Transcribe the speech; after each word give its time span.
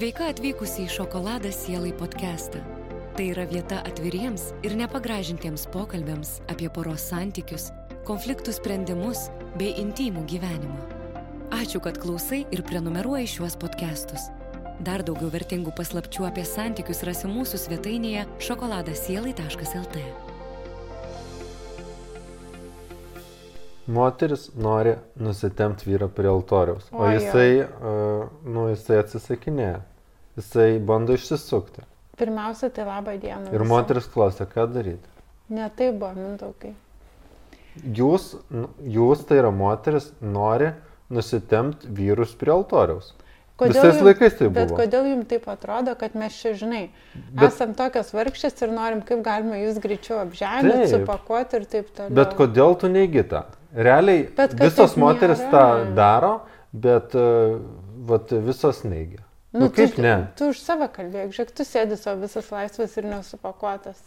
Sveika 0.00 0.30
atvykusi 0.32 0.86
į 0.86 0.92
Šokoladą 0.94 1.50
sielai 1.52 1.90
podcastą. 1.92 2.62
Tai 3.18 3.24
yra 3.34 3.42
vieta 3.50 3.82
atviriems 3.84 4.46
ir 4.64 4.72
nepagražintiems 4.80 5.66
pokalbėms 5.74 6.30
apie 6.48 6.70
poros 6.72 7.04
santykius, 7.10 7.66
konfliktų 8.08 8.54
sprendimus 8.56 9.26
bei 9.60 9.74
intimų 9.82 10.22
gyvenimą. 10.30 10.78
Ačiū, 11.52 11.82
kad 11.84 12.00
klausai 12.00 12.46
ir 12.48 12.64
prenumeruoji 12.64 13.28
šiuos 13.34 13.58
podcastus. 13.60 14.30
Dar 14.80 15.04
daugiau 15.04 15.28
vertingų 15.36 15.76
paslapčių 15.76 16.30
apie 16.30 16.46
santykius 16.48 17.04
rasi 17.04 17.28
mūsų 17.28 17.60
svetainėje 17.66 18.24
šokoladasielai.lt. 18.48 20.06
Moteris 23.90 24.48
nori 24.56 24.96
nusitemti 25.20 25.92
vyrą 25.92 26.08
prie 26.08 26.32
altoriaus, 26.32 26.88
o 26.88 27.04
Oi, 27.04 27.18
jisai, 27.18 27.64
uh, 27.68 28.28
nu, 28.48 28.70
jisai 28.72 29.02
atsisakinėja. 29.04 29.89
Jisai 30.40 30.78
bando 30.80 31.12
išsisukti. 31.16 31.84
Pirmiausia, 32.20 32.68
tai 32.72 32.84
laba 32.88 33.14
diena. 33.20 33.48
Ir 33.52 33.64
moteris 33.68 34.06
klausia, 34.12 34.46
ką 34.48 34.66
daryti. 34.72 35.08
Ne 35.52 35.70
tai 35.76 35.90
buvo, 35.92 36.12
mindaugai. 36.16 36.74
Jūs, 37.96 38.32
nu, 38.50 38.68
jūs 38.82 39.22
tai 39.28 39.38
yra 39.40 39.50
moteris, 39.54 40.10
nori 40.20 40.72
nusitemti 41.10 41.88
vyrus 41.96 42.32
prie 42.38 42.52
altoriaus. 42.54 43.12
Visais 43.60 43.98
jum- 43.98 44.06
laikais 44.08 44.36
tai 44.38 44.48
Bet 44.48 44.70
buvo. 44.70 44.78
kodėl 44.80 45.06
jums 45.10 45.26
taip 45.28 45.44
atrodo, 45.52 45.92
kad 46.00 46.14
mes 46.16 46.32
čia, 46.32 46.54
žinai, 46.56 46.86
Bet- 47.14 47.34
bet, 47.36 47.52
esam 47.52 47.74
tokios 47.76 48.10
vargšės 48.16 48.62
ir 48.64 48.70
norim, 48.72 49.02
kaip 49.04 49.20
galima 49.26 49.58
jūs 49.60 49.76
greičiau 49.84 50.22
apžeminti, 50.24 50.88
supakuoti 50.94 51.56
ir 51.60 51.66
taip 51.68 51.90
toliau. 51.94 52.14
Bet 52.16 52.32
kodėl 52.38 52.78
tu 52.80 52.88
neigi 52.88 53.22
tą? 53.28 53.42
Realiai 53.76 54.28
Bet 54.36 54.54
visos 54.58 54.96
moteris 54.96 55.38
nėra. 55.44 55.50
tą 55.52 55.94
daro, 55.94 56.32
bet 56.72 57.14
uh, 57.14 57.58
vat, 58.08 58.32
visos 58.32 58.80
neigia. 58.84 59.20
Nu, 59.50 59.64
nu 59.64 59.70
kaip 59.74 59.94
tu, 59.94 60.02
ne? 60.02 60.14
Tu 60.38 60.52
už 60.52 60.62
save 60.62 60.86
kalbėk, 60.94 61.32
žiūrėk, 61.34 61.54
tu 61.58 61.66
sėdi 61.66 61.98
savo 61.98 62.22
visas 62.22 62.50
laisvas 62.54 62.96
ir 63.00 63.08
nesupakuotas. 63.10 64.02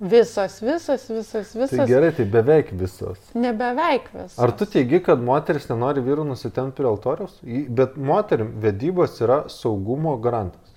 Visos, 0.00 0.58
visos, 0.60 1.08
visos, 1.08 1.54
visos. 1.56 1.76
Tai 1.76 1.86
gerai, 1.88 2.10
tai 2.12 2.24
beveik 2.28 2.72
visos. 2.76 3.20
Nebeveik 3.32 4.10
visos. 4.12 4.38
Ar 4.40 4.52
tu 4.52 4.68
teigi, 4.68 5.00
kad 5.04 5.20
moteris 5.24 5.70
nenori 5.70 6.04
vyrų 6.04 6.26
nusitemti 6.28 6.76
prie 6.76 6.88
altoriaus? 6.90 7.38
Bet 7.78 7.96
moterim 7.96 8.50
vedybos 8.60 9.16
yra 9.24 9.46
saugumo 9.52 10.18
garantas. 10.20 10.74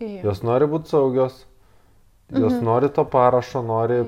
Jo. 0.00 0.30
Jos 0.30 0.42
nori 0.46 0.66
būti 0.70 0.90
saugios, 0.90 1.44
jos 2.32 2.54
mhm. 2.56 2.64
nori 2.66 2.90
to 2.94 3.04
parašo, 3.10 3.62
nori 3.62 4.00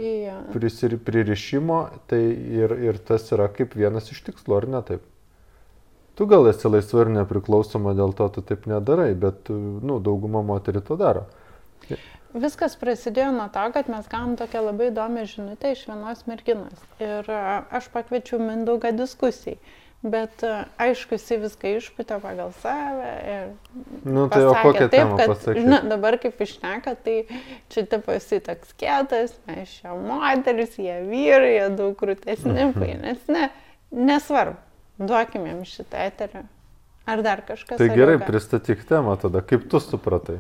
prisir, 0.54 0.96
pririšimo, 0.98 1.82
tai 2.10 2.22
ir, 2.32 2.74
ir 2.90 2.98
tas 3.06 3.26
yra 3.34 3.50
kaip 3.54 3.74
vienas 3.78 4.10
iš 4.14 4.22
tikslų, 4.30 4.62
ar 4.62 4.68
ne 4.72 4.82
taip? 4.88 5.06
Tu 6.22 6.26
gal 6.30 6.46
esi 6.46 6.70
laisva 6.70 7.00
ir 7.02 7.08
nepriklausoma, 7.10 7.96
dėl 7.98 8.12
to 8.14 8.28
tu 8.30 8.42
taip 8.46 8.68
nedarai, 8.70 9.08
bet 9.18 9.48
nu, 9.50 9.96
dauguma 9.98 10.38
moterį 10.46 10.84
to 10.86 10.94
daro. 11.00 11.24
Viskas 12.30 12.76
prasidėjo 12.78 13.32
nuo 13.34 13.48
to, 13.50 13.64
kad 13.74 13.90
mes 13.90 14.06
gavom 14.06 14.36
tokią 14.38 14.62
labai 14.68 14.92
įdomią 14.92 15.24
žinutę 15.32 15.72
iš 15.74 15.82
vienos 15.90 16.22
merginos. 16.30 16.86
Ir 17.02 17.26
a, 17.26 17.64
aš 17.74 17.90
pakviečiau 17.90 18.38
Mindaugą 18.38 18.94
diskusijai. 18.94 19.58
Bet 20.06 20.46
a, 20.46 20.62
aišku, 20.86 21.18
jisai 21.18 21.40
viską 21.42 21.74
išputė 21.80 22.22
pagal 22.22 22.54
save. 22.62 23.12
Ir 23.34 23.52
Nu, 24.06 24.30
tai 24.30 24.46
o 24.46 24.54
pasakė 24.54 24.62
kokią 24.62 24.86
taip, 24.86 24.96
temą 24.96 25.20
pasakyti? 25.26 25.66
žinot, 25.66 25.90
dabar 25.90 26.20
kaip 26.22 26.46
išneka, 26.46 26.96
tai 27.02 27.18
čia 27.74 27.88
tipo 27.90 28.14
esi 28.14 28.38
toks 28.46 28.78
kietas, 28.78 29.34
mes 29.50 29.74
čia 29.80 29.98
moteris, 29.98 30.78
jie 30.78 31.02
vyrai, 31.10 31.56
jie 31.58 31.70
daug 31.82 31.98
krūtesni, 31.98 32.70
fainesni. 32.78 33.50
Nesvarbu, 33.92 34.62
duokim 35.08 35.46
jam 35.50 35.62
šitą 35.68 36.08
eterį. 36.08 36.44
Ar 37.12 37.22
dar 37.26 37.42
kažkas. 37.46 37.80
Tai 37.80 37.88
gerai, 37.90 38.18
ką? 38.20 38.26
pristatyk 38.28 38.84
temą 38.86 39.16
tada, 39.18 39.42
kaip 39.42 39.66
tu 39.70 39.80
supratai. 39.82 40.38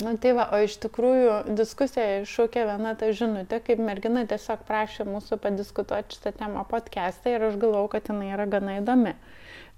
Na 0.00 0.14
tai 0.16 0.32
va, 0.32 0.46
o 0.56 0.58
iš 0.64 0.78
tikrųjų 0.80 1.54
diskusija 1.58 2.22
iššūkė 2.22 2.62
viena 2.70 2.94
ta 2.96 3.10
žinutė, 3.12 3.58
kaip 3.60 3.82
mergina 3.84 4.22
tiesiog 4.28 4.62
prašė 4.68 5.04
mūsų 5.04 5.36
padiskutuoti 5.42 6.16
šitą 6.16 6.32
temą 6.38 6.64
podcast'e 6.70 7.34
ir 7.34 7.44
aš 7.50 7.58
galvau, 7.60 7.84
kad 7.92 8.08
jinai 8.08 8.30
yra 8.32 8.46
gana 8.48 8.78
įdomi. 8.78 9.12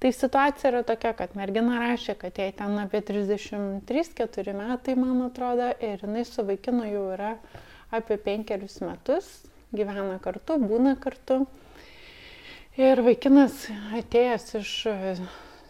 Tai 0.03 0.12
situacija 0.15 0.70
yra 0.70 0.84
tokia, 0.87 1.12
kad 1.19 1.34
mergina 1.38 1.81
rašė, 1.82 2.14
kad 2.20 2.38
jai 2.38 2.53
ten 2.54 2.78
apie 2.78 3.03
33-4 3.06 4.54
metai, 4.59 4.94
man 4.99 5.25
atrodo, 5.26 5.72
ir 5.82 6.06
jinai 6.06 6.25
su 6.28 6.47
vaikinu 6.47 6.87
jau 6.87 7.04
yra 7.16 7.34
apie 7.94 8.16
penkerius 8.22 8.78
metus, 8.82 9.28
gyvena 9.75 10.20
kartu, 10.22 10.60
būna 10.62 10.94
kartu. 11.03 11.43
Ir 12.81 13.03
vaikinas 13.05 13.66
atėjęs 13.99 14.47
iš 14.62 14.71
e, 14.88 15.15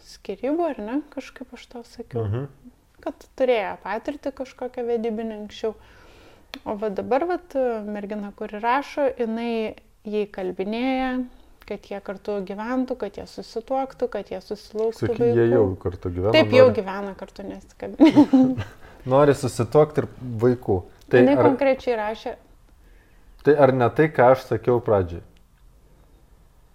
skirybų, 0.07 0.67
ar 0.69 0.77
ne, 0.79 0.99
kažkaip 1.13 1.51
aš 1.57 1.65
tau 1.73 1.81
sakiau 1.83 2.23
Mhm. 2.29 2.45
kad 3.03 3.25
turėjo 3.35 3.73
patirtį 3.83 4.31
kažkokią 4.37 4.85
vedybinę 4.87 5.41
anksčiau. 5.41 5.73
O 6.63 6.75
va 6.79 6.87
dabar, 6.89 7.25
va, 7.27 7.37
mergina, 7.83 8.29
kuri 8.37 8.59
rašo, 8.63 9.09
jinai 9.19 9.75
jį 10.07 10.21
kalbinėja, 10.31 11.25
kad 11.67 11.83
jie 11.89 11.99
kartu 12.03 12.37
gyventų, 12.47 12.95
kad 13.01 13.17
jie 13.19 13.25
susituoktų, 13.27 14.07
kad 14.13 14.29
jie 14.31 14.39
susilauktų 14.39 15.07
Sakyk, 15.09 15.19
jie 15.35 15.47
jau 15.49 15.65
vaikų. 15.65 15.77
kartu 15.83 16.09
gyvena. 16.13 16.31
Taip, 16.37 16.51
jau 16.55 16.67
nori- 16.69 16.75
gyvena 16.79 17.13
kartu, 17.19 17.43
nesikabinė. 17.43 18.63
Nori 19.11 19.33
susituokti 19.35 20.03
ir 20.03 20.07
vaikų. 20.39 20.77
Tai 21.11 21.19
Jinai 21.19 21.35
ar, 21.35 21.43
konkrečiai 21.49 21.97
rašė, 21.99 22.35
tai 23.43 23.55
ar 23.59 23.73
ne 23.75 23.89
tai, 23.91 24.07
ką 24.07 24.29
aš 24.37 24.45
sakiau 24.53 24.79
pradžiai? 24.79 25.19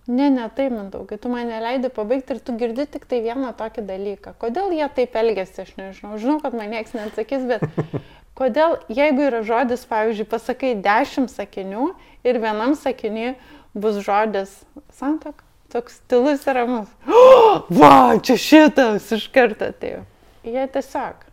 Ne, 0.08 0.30
ne, 0.30 0.48
tai 0.56 0.68
mindaugai, 0.72 1.18
tu 1.20 1.28
mane 1.28 1.60
leidai 1.62 1.90
pabaigti 1.92 2.34
ir 2.36 2.40
tu 2.44 2.54
girdi 2.58 2.86
tik 2.88 3.04
tai 3.08 3.20
vieną 3.24 3.52
tokį 3.58 3.84
dalyką. 3.88 4.34
Kodėl 4.40 4.72
jie 4.76 4.88
taip 4.96 5.16
elgesi, 5.20 5.62
aš 5.64 5.74
nežinau. 5.78 6.16
Žinau, 6.20 6.38
kad 6.44 6.56
man 6.56 6.72
niekas 6.72 6.96
neatsakys, 6.96 7.44
bet 7.50 7.64
kodėl, 8.38 8.78
jeigu 8.88 9.26
yra 9.28 9.42
žodis, 9.46 9.84
pavyzdžiui, 9.90 10.28
pasakai 10.30 10.72
dešimt 10.84 11.32
sakinių 11.32 11.90
ir 12.24 12.40
vienam 12.40 12.72
sakiniui 12.78 13.34
bus 13.76 14.00
žodis 14.06 14.54
santok, 14.96 15.44
toks 15.72 16.00
stilus 16.00 16.46
ir 16.48 16.56
ramus. 16.62 16.90
Oh, 17.06 17.66
va, 17.80 18.16
čia 18.24 18.38
šitas 18.40 19.12
iš 19.14 19.28
karto 19.34 19.68
atėjo. 19.72 20.04
Jie 20.48 20.64
tiesiog. 20.72 21.28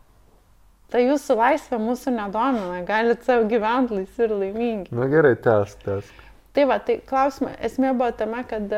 Ta 0.91 0.99
jūsų 1.01 1.39
laisvė 1.39 1.79
mūsų 1.81 2.11
nedomina, 2.13 2.83
galite 2.85 3.25
savo 3.25 3.47
gyventi 3.49 4.01
laisvi 4.01 4.27
ir 4.27 4.35
laimingi. 4.35 4.93
Na 4.95 5.07
gerai, 5.11 5.33
tęsk, 5.41 5.81
tęsk. 5.87 6.24
Tai 6.55 6.67
va, 6.69 6.79
tai 6.79 7.01
klausimą, 7.03 7.51
esmė 7.67 7.91
buvo 7.97 8.13
tame, 8.16 8.43
kad 8.47 8.71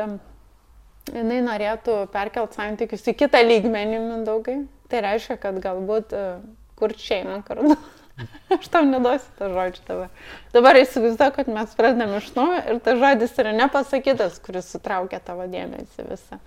jinai 1.14 1.38
norėtų 1.46 2.00
perkelti 2.12 2.58
santykius 2.58 3.06
į 3.10 3.14
kitą 3.20 3.42
lygmenį, 3.46 4.00
mindaugai. 4.02 4.58
Tai 4.90 5.04
reiškia, 5.04 5.36
kad 5.40 5.60
galbūt 5.62 6.14
uh, 6.16 6.40
kur 6.78 6.94
šeimą 6.96 7.42
kartu. 7.46 7.76
Aš 8.56 8.68
tau 8.72 8.82
neduosiu 8.88 9.30
tą 9.38 9.50
žodžią 9.52 9.84
dabar. 9.86 10.08
Dabar 10.54 10.78
įsivaizduoju, 10.80 11.34
kad 11.36 11.50
mes 11.54 11.74
pradedame 11.78 12.18
iš 12.18 12.30
naujo 12.34 12.58
ir 12.58 12.80
tas 12.82 12.98
žodis 12.98 13.36
yra 13.38 13.52
nepasakytas, 13.54 14.40
kuris 14.42 14.70
sutraukia 14.72 15.20
tavo 15.22 15.46
dėmesį 15.50 16.06
visą. 16.08 16.40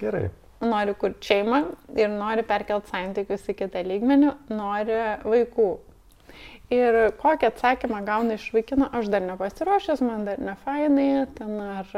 Gerai. 0.00 0.28
Nori 0.64 0.94
kur 0.98 1.12
šeimą 1.22 1.60
ir 1.98 2.08
nori 2.10 2.42
perkelti 2.46 2.90
santykius 2.94 3.44
į 3.50 3.58
kitą 3.60 3.84
lygmenį, 3.86 4.32
nori 4.50 4.96
vaikų. 5.26 5.68
Ir 6.74 6.96
kokį 7.16 7.48
atsakymą 7.48 8.02
gauna 8.04 8.36
iš 8.36 8.50
vaikino, 8.52 8.90
aš 8.92 9.08
dar 9.08 9.22
nepasiruošęs, 9.24 10.02
man 10.04 10.26
dar 10.28 10.40
ne 10.42 10.52
fainai, 10.66 11.24
ten 11.38 11.54
ar 11.64 11.94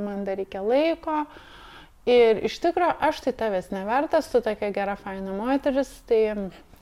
man 0.00 0.22
dar 0.24 0.38
reikia 0.40 0.62
laiko. 0.64 1.24
Ir 2.08 2.40
iš 2.48 2.56
tikrųjų, 2.64 2.94
aš 3.04 3.20
tai 3.26 3.34
tavęs 3.36 3.68
nevertas, 3.72 4.30
tu 4.32 4.40
tokia 4.44 4.70
gera 4.72 4.96
faina 5.00 5.36
moteris, 5.36 5.92
tai 6.08 6.22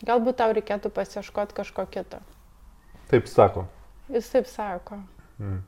galbūt 0.07 0.39
tau 0.39 0.55
reikėtų 0.55 0.91
pasieškoti 0.95 1.59
kažko 1.59 1.87
kito. 1.91 2.23
Taip 3.11 3.27
sako. 3.31 3.67
Jis 4.11 4.31
taip 4.31 4.47
sako. 4.51 5.03
Mm. 5.43 5.61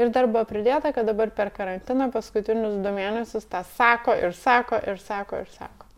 Ir 0.00 0.08
dar 0.14 0.28
buvo 0.32 0.46
pridėta, 0.48 0.94
kad 0.96 1.04
dabar 1.08 1.32
per 1.36 1.52
karantiną 1.52 2.08
paskutinius 2.14 2.80
du 2.80 2.92
mėnesius 2.96 3.44
tą 3.50 3.60
sako 3.76 4.16
ir 4.16 4.32
sako 4.36 4.80
ir 4.88 5.00
sako 5.04 5.44
ir 5.44 5.52
sako. 5.52 5.89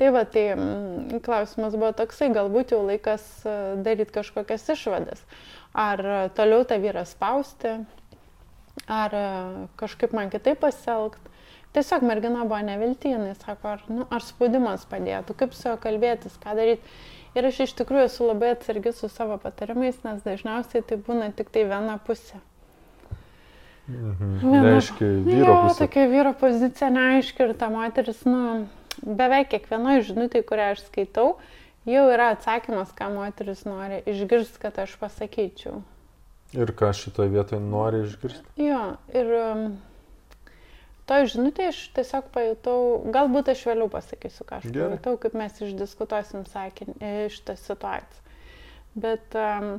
Tai 0.00 0.10
va, 0.14 0.22
tai 0.24 0.46
mm, 0.56 1.18
klausimas 1.26 1.74
buvo 1.76 1.90
toksai, 1.98 2.30
galbūt 2.32 2.72
jau 2.72 2.80
laikas 2.88 3.24
daryti 3.84 4.14
kažkokias 4.14 4.64
išvadas. 4.72 5.20
Ar 5.76 6.00
e, 6.00 6.14
toliau 6.34 6.64
tą 6.66 6.78
vyrą 6.82 7.02
spausti, 7.06 7.74
ar 8.90 9.12
e, 9.14 9.26
kažkaip 9.78 10.14
man 10.16 10.32
kitaip 10.32 10.62
pasielgti. 10.64 11.28
Tiesiog 11.76 12.02
mergina 12.02 12.42
buvo 12.48 12.58
neviltinai, 12.66 13.36
sako, 13.44 13.76
ar, 13.76 13.82
nu, 13.92 14.06
ar 14.10 14.24
spaudimas 14.26 14.82
padėtų, 14.90 15.36
kaip 15.38 15.52
su 15.54 15.68
juo 15.68 15.76
kalbėtis, 15.84 16.34
ką 16.42 16.56
daryti. 16.58 16.96
Ir 17.38 17.46
aš 17.46 17.60
iš 17.68 17.76
tikrųjų 17.78 18.08
esu 18.08 18.26
labai 18.26 18.48
atsargi 18.56 18.90
su 18.96 19.06
savo 19.12 19.36
patarimais, 19.38 20.00
nes 20.02 20.24
dažniausiai 20.24 20.82
tai 20.82 20.96
būna 21.06 21.28
tik 21.38 21.52
tai 21.54 21.62
viena 21.70 21.94
pusė. 22.08 22.40
Mhm. 23.86 24.32
Viena- 24.42 24.64
Neaiški 24.66 25.06
vyro 25.28 25.46
jo, 25.46 25.60
pusė. 25.68 25.78
tokia 25.84 26.08
vyro 26.10 26.32
pozicija 26.40 26.90
neaiški 26.94 27.46
ir 27.46 27.54
ta 27.58 27.68
moteris, 27.70 28.24
nu, 28.26 28.66
beveik 29.04 29.50
kiekvienoje 29.54 30.06
žinutėje, 30.10 30.46
kurią 30.48 30.70
aš 30.74 30.84
skaitau, 30.88 31.34
jau 31.88 32.04
yra 32.12 32.32
atsakymas, 32.34 32.92
ką 32.96 33.10
moteris 33.14 33.64
nori 33.68 34.02
išgirsti, 34.10 34.60
kad 34.62 34.80
aš 34.82 34.96
pasakyčiau. 35.00 35.82
Ir 36.56 36.72
ką 36.74 36.90
šitoje 36.96 37.30
vietoje 37.30 37.62
nori 37.62 38.02
išgirsti? 38.08 38.56
Jo, 38.58 38.82
ir 39.14 39.30
um, 39.38 39.66
to 41.06 41.20
žinutė 41.30 41.68
aš 41.70 41.84
tiesiog 41.94 42.32
pajutau, 42.34 42.80
galbūt 43.14 43.52
aš 43.54 43.62
vėliau 43.70 43.90
pasakysiu, 43.92 44.46
ką 44.48 44.58
aš 44.58 44.66
Gerai. 44.66 44.96
pajutau, 44.96 45.14
kaip 45.22 45.38
mes 45.38 45.62
išdiskutuosim 45.68 46.44
sakinį 46.50 47.14
šitą 47.36 47.56
situaciją. 47.60 48.26
Bet 48.98 49.38
um, 49.38 49.76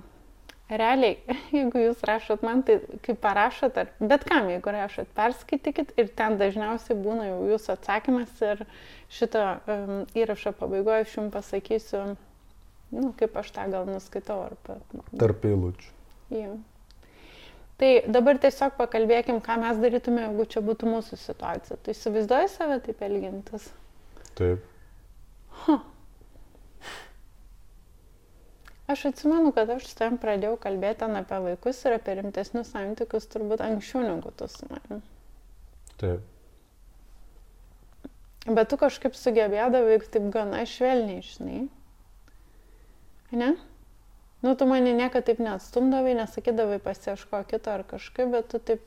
realiai, 0.71 1.17
jeigu 1.57 1.83
jūs 1.85 2.01
rašot 2.07 2.43
man, 2.45 2.63
tai 2.67 2.79
kaip 3.05 3.19
parašot, 3.23 3.77
ar 3.81 3.91
bet 3.99 4.25
kam, 4.27 4.49
jeigu 4.51 4.73
rašot, 4.73 5.11
perskaitykit 5.17 5.93
ir 5.99 6.11
ten 6.17 6.37
dažniausiai 6.39 6.97
būna 6.99 7.27
jau 7.29 7.39
jūsų 7.51 7.75
atsakymas 7.75 8.43
ir 8.45 8.65
šito 9.11 9.43
um, 9.43 10.03
įrašo 10.17 10.55
pabaigoje 10.57 11.05
aš 11.05 11.15
jums 11.17 11.33
pasakysiu, 11.35 12.03
nu, 12.95 13.13
kaip 13.19 13.37
aš 13.41 13.53
tą 13.55 13.67
gal 13.73 13.87
nuskaitau. 13.89 14.41
Ar 14.49 14.57
pa... 14.65 14.79
Tarp 15.19 15.47
eilučių. 15.51 15.93
Jo. 16.31 16.57
Tai 17.81 17.91
dabar 18.13 18.37
tiesiog 18.37 18.75
pakalbėkim, 18.77 19.39
ką 19.41 19.55
mes 19.63 19.79
darytume, 19.81 20.27
jeigu 20.27 20.45
čia 20.53 20.61
būtų 20.65 20.91
mūsų 20.91 21.17
situacija. 21.17 21.79
Tai 21.81 21.95
įsivaizduoji 21.95 22.51
save 22.53 22.77
taip 22.85 23.01
elgintis? 23.07 23.71
Taip. 24.37 24.67
Aš 28.91 29.05
atsimenu, 29.11 29.51
kad 29.55 29.69
aš 29.71 29.85
su 29.87 29.95
tavim 29.99 30.17
pradėjau 30.19 30.57
kalbėti 30.59 31.07
apie 31.07 31.39
vaikus 31.45 31.79
ir 31.85 31.95
apie 31.95 32.17
rimtesnius 32.19 32.73
santykius 32.73 33.29
turbūt 33.31 33.63
anksčiau 33.63 34.01
negu 34.03 34.33
tu 34.35 34.47
su 34.51 34.67
manim. 34.71 35.01
Taip. 36.01 36.25
Bet 38.49 38.71
tu 38.71 38.77
kažkaip 38.81 39.13
sugebėdavai 39.15 39.99
taip 40.11 40.31
gana 40.33 40.63
švelniai, 40.65 41.21
žinai. 41.23 41.59
Ne? 43.31 43.51
Nu, 44.41 44.55
tu 44.57 44.65
mane 44.65 44.95
niekada 44.97 45.27
taip 45.29 45.39
neatstumdavai, 45.39 46.15
nesakydavai 46.17 46.79
pasieško 46.81 47.43
kito 47.51 47.71
ar 47.71 47.83
kažkaip, 47.87 48.31
bet 48.33 48.49
tu 48.49 48.59
taip, 48.59 48.81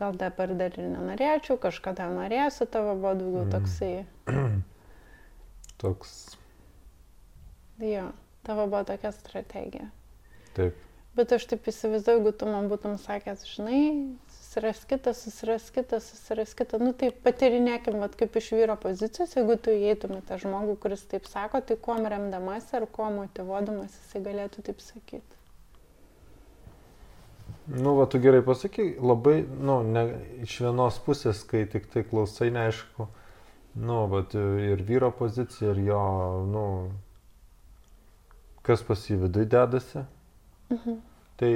gal 0.00 0.18
dabar 0.18 0.50
dar 0.58 0.74
ir 0.74 0.88
nenorėčiau, 0.90 1.56
kažkada 1.62 2.08
norėsiu, 2.10 2.66
tavo 2.66 2.96
buvo 2.98 3.14
daugiau 3.20 3.46
Mm. 3.46 3.52
toksai. 3.54 3.94
Toks. 5.80 6.16
Jo, 7.80 8.10
tavo 8.46 8.66
buvo 8.70 8.84
tokia 8.88 9.12
strategija. 9.16 9.90
Taip. 10.56 10.86
Bet 11.18 11.32
aš 11.34 11.48
taip 11.50 11.66
įsivaizduoju, 11.66 12.20
jeigu 12.20 12.32
tu 12.38 12.46
man 12.46 12.68
būtum 12.70 12.94
sakęs, 13.02 13.42
žinai, 13.50 13.80
susiras 14.30 14.84
kitą, 14.86 15.10
susiras 15.18 15.66
kitą, 15.74 15.98
susiras 16.04 16.54
kitą, 16.58 16.78
nu 16.82 16.92
tai 16.94 17.10
patyrinėkim, 17.24 17.98
vat, 18.02 18.14
kaip 18.18 18.38
iš 18.38 18.52
vyro 18.54 18.76
pozicijos, 18.78 19.34
jeigu 19.34 19.56
tu 19.58 19.74
įeitumė 19.74 20.22
tą 20.28 20.38
žmogų, 20.42 20.78
kuris 20.84 21.02
taip 21.10 21.26
sako, 21.26 21.60
tai 21.66 21.76
kuo 21.82 21.98
remdamas 21.98 22.70
ar 22.78 22.86
kuo 22.86 23.10
motivuodamas 23.16 23.98
jisai 23.98 24.22
galėtų 24.28 24.64
taip 24.70 24.86
sakyti. 24.86 25.40
Nu, 27.70 27.96
va, 27.98 28.06
tu 28.10 28.18
gerai 28.22 28.40
pasakai, 28.46 28.96
labai, 28.98 29.44
nu, 29.46 29.80
ne, 29.86 30.06
iš 30.46 30.56
vienos 30.64 31.02
pusės, 31.04 31.42
kai 31.46 31.66
tik 31.70 31.90
tai 31.90 32.02
klausai, 32.06 32.48
neaišku, 32.54 33.06
nu, 33.82 34.00
bet 34.14 34.34
ir 34.38 34.82
vyro 34.86 35.10
pozicija, 35.14 35.74
ir 35.74 35.84
jo, 35.90 36.02
nu, 36.50 36.64
kas 38.66 38.82
pas 38.86 39.04
jį 39.08 39.18
vidui 39.24 39.46
dedasi. 39.50 40.04
Mhm. 40.70 40.98
Tai, 41.40 41.52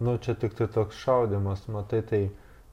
nu, 0.00 0.16
čia 0.18 0.34
tik 0.34 0.56
tai 0.58 0.68
toks 0.72 0.98
šaudimas, 1.04 1.66
matai, 1.68 2.00
tai 2.08 2.22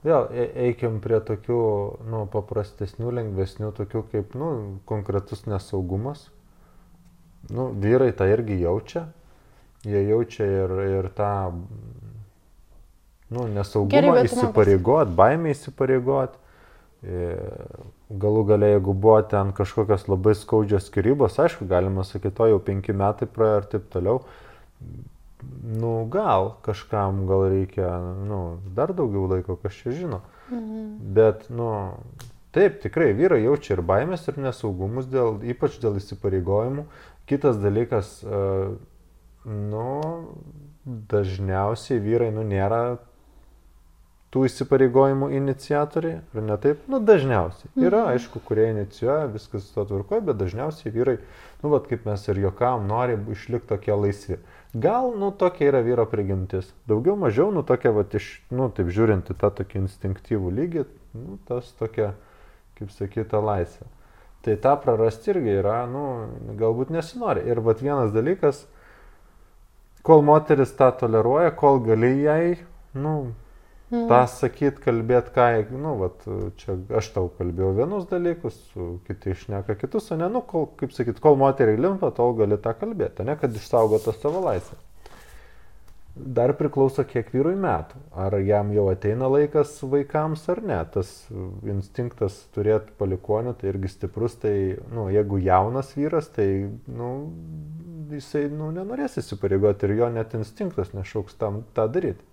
vėl 0.06 0.30
e- 0.32 0.50
eikim 0.70 1.02
prie 1.04 1.20
tokių, 1.26 1.62
nu, 2.10 2.24
paprastesnių, 2.32 3.12
lengvesnių, 3.20 3.72
tokių 3.78 4.04
kaip, 4.14 4.36
nu, 4.40 4.52
konkretus 4.90 5.46
nesaugumas. 5.50 6.30
Nu, 7.50 7.70
vyrai 7.76 8.12
tą 8.16 8.28
irgi 8.30 8.60
jaučia. 8.62 9.08
Jie 9.88 10.02
jaučia 10.10 10.44
ir, 10.44 10.74
ir 11.00 11.08
tą, 11.16 11.32
nu, 13.32 13.46
nesaugumą 13.48 13.94
Gerai, 13.94 14.26
įsipareigot, 14.28 15.14
baimę 15.16 15.54
įsipareigot. 15.56 16.36
E, 17.00 17.30
Galų 18.10 18.42
galia, 18.50 18.72
jeigu 18.74 18.96
buvo 18.98 19.20
ten 19.30 19.52
kažkokios 19.54 20.08
labai 20.10 20.34
skaudžios 20.34 20.88
skirybos, 20.90 21.36
aišku, 21.38 21.68
galima 21.70 22.02
sakyti, 22.08 22.42
o 22.42 22.48
jau 22.50 22.60
penki 22.66 22.96
metai 22.98 23.28
praėjo 23.30 23.60
ir 23.62 23.68
taip 23.70 23.86
toliau. 23.94 24.24
Nu, 25.62 25.92
gal 26.10 26.56
kažkam 26.66 27.28
gal 27.30 27.46
reikia, 27.54 27.92
nu, 28.26 28.40
dar 28.76 28.96
daugiau 28.98 29.28
laiko, 29.30 29.60
kas 29.62 29.78
čia 29.78 29.94
žino. 29.94 30.24
Mhm. 30.50 30.88
Bet, 31.14 31.46
nu, 31.54 31.70
taip, 32.56 32.82
tikrai 32.82 33.12
vyrai 33.14 33.44
jaučia 33.44 33.76
ir 33.78 33.84
baimės, 33.86 34.26
ir 34.28 34.42
nesaugumus, 34.42 35.06
dėl, 35.06 35.38
ypač 35.54 35.78
dėl 35.84 36.02
įsipareigojimų. 36.02 36.88
Kitas 37.30 37.62
dalykas, 37.62 38.16
e, 38.26 38.42
nu, 39.46 39.92
dažniausiai 41.14 42.02
vyrai, 42.02 42.32
nu, 42.34 42.42
nėra 42.42 42.98
tų 44.30 44.44
įsipareigojimų 44.46 45.32
iniciatoriai, 45.34 46.20
ar 46.36 46.42
ne 46.46 46.58
taip? 46.62 46.84
Nu, 46.88 47.00
dažniausiai. 47.02 47.72
Yra, 47.82 48.04
Mhm. 48.06 48.12
aišku, 48.14 48.40
kurie 48.46 48.68
inicijuoja, 48.70 49.26
viskas 49.34 49.72
to 49.74 49.86
tvarkoja, 49.90 50.22
bet 50.22 50.38
dažniausiai 50.38 50.94
vyrai, 50.94 51.18
nu, 51.64 51.70
vat, 51.70 51.88
kaip 51.90 52.06
mes 52.06 52.28
ir 52.28 52.36
juokavom, 52.44 52.86
nori 52.88 53.18
išlikti 53.32 53.68
tokie 53.68 53.94
laisvi. 53.98 54.38
Gal, 54.76 55.14
nu, 55.18 55.32
tokia 55.32 55.72
yra 55.72 55.82
vyro 55.82 56.06
prigimtis. 56.06 56.70
Daugiau, 56.88 57.16
mažiau, 57.18 57.50
nu, 57.52 57.64
tokia, 57.64 57.90
vat, 57.92 58.14
iš, 58.14 58.42
nu, 58.52 58.70
taip 58.70 58.88
žiūrint 58.94 59.32
į 59.34 59.34
tą 59.42 59.50
tokį 59.50 59.82
instinktyvų 59.82 60.52
lygį, 60.54 60.86
nu, 61.18 61.40
tas 61.48 61.72
tokia, 61.80 62.14
kaip 62.78 62.92
sakyta, 62.92 63.42
laisvė. 63.42 63.88
Tai 64.46 64.56
tą 64.56 64.76
prarasti 64.80 65.34
irgi 65.34 65.58
yra, 65.60 65.88
nu, 65.90 66.30
galbūt 66.56 66.94
nesinori. 66.94 67.42
Ir 67.50 67.60
vat 67.66 67.82
vienas 67.82 68.14
dalykas, 68.14 68.62
kol 70.06 70.22
moteris 70.22 70.72
tą 70.78 70.92
toleruoja, 70.96 71.50
kol 71.56 71.80
gali 71.84 72.14
jai, 72.24 72.58
nu, 72.94 73.34
Mhm. 73.90 74.06
tą 74.10 74.20
sakyt, 74.30 74.78
kalbėt, 74.84 75.32
ką, 75.34 75.48
nu, 75.74 75.96
vat, 75.98 76.26
čia 76.62 76.76
aš 77.00 77.10
tau 77.16 77.32
kalbėjau 77.40 77.72
vienus 77.80 78.06
dalykus, 78.10 78.60
kiti 79.08 79.34
išneka 79.34 79.74
kitus, 79.82 80.12
o 80.14 80.18
ne, 80.20 80.28
nu, 80.30 80.44
kol, 80.46 80.68
kaip 80.78 80.94
sakyt, 80.94 81.22
kol 81.24 81.40
moteriai 81.42 81.80
limpa, 81.82 82.12
tol 82.14 82.36
gali 82.38 82.60
tą 82.62 82.76
kalbėti, 82.78 83.26
ne, 83.26 83.34
kad 83.40 83.58
išsaugotų 83.58 84.14
savo 84.20 84.44
laisvę. 84.46 84.78
Dar 86.20 86.52
priklauso 86.58 87.06
kiek 87.08 87.30
vyrui 87.32 87.56
metų. 87.56 88.00
Ar 88.18 88.34
jam 88.44 88.74
jau 88.76 88.90
ateina 88.92 89.30
laikas 89.32 89.78
vaikams 89.88 90.42
ar 90.52 90.60
ne. 90.66 90.80
Tas 90.92 91.12
instinktas 91.64 92.36
turėti 92.56 92.92
palikonių, 93.00 93.54
tai 93.56 93.70
irgi 93.72 93.94
stiprus, 93.94 94.36
tai, 94.42 94.54
nu, 94.92 95.08
jeigu 95.14 95.40
jaunas 95.46 95.94
vyras, 95.96 96.28
tai, 96.36 96.48
nu, 96.92 97.12
jisai, 98.12 98.50
nu, 98.52 98.72
nenorės 98.76 99.16
įsipareigoti 99.22 99.88
ir 99.88 99.96
jo 100.02 100.10
net 100.12 100.36
instinktas 100.36 100.92
nešauks 100.98 101.40
tam 101.40 101.64
tą 101.78 101.88
daryti. 101.94 102.29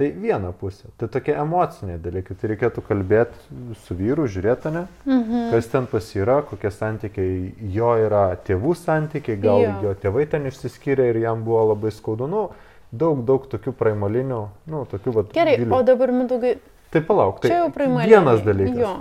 Tai 0.00 0.06
viena 0.16 0.48
pusė. 0.56 0.88
Tai 0.96 1.10
tokie 1.12 1.34
emociniai 1.36 1.98
dalykai. 2.00 2.32
Tai 2.40 2.48
reikėtų 2.54 2.80
kalbėti 2.86 3.74
su 3.84 3.92
vyru, 3.98 4.24
žiūrėti, 4.32 4.70
ne, 4.72 4.86
Mhm. 5.04 5.50
kas 5.52 5.66
ten 5.68 5.86
pas 5.86 6.06
yra, 6.16 6.38
kokie 6.48 6.70
santykiai 6.72 7.52
jo 7.74 7.90
yra, 8.06 8.22
tėvų 8.48 8.72
santykiai, 8.80 9.36
gal 9.42 9.60
Jo. 9.60 9.74
jo 9.82 9.94
tėvai 9.94 10.24
ten 10.30 10.46
išsiskyrė 10.48 11.10
ir 11.12 11.16
jam 11.26 11.44
buvo 11.44 11.66
labai 11.74 11.90
skaudu. 11.92 12.26
Nu, 12.32 12.46
daug, 12.90 13.20
daug 13.28 13.44
tokių 13.52 13.74
praimalinių, 13.76 14.40
nu, 14.72 14.86
tokių 14.88 15.12
vat. 15.18 15.32
Gerai, 15.36 15.58
gilių. 15.58 15.74
o 15.76 15.82
dabar, 15.82 16.08
Mindaugai, 16.16 16.56
Tai 16.90 17.00
palauk, 17.02 17.40
tai 17.42 17.50
čia 17.50 17.58
jau 17.60 17.70
primalė. 17.70 18.08
vienas 18.08 18.40
dalykas. 18.40 18.78
Jo. 18.78 18.96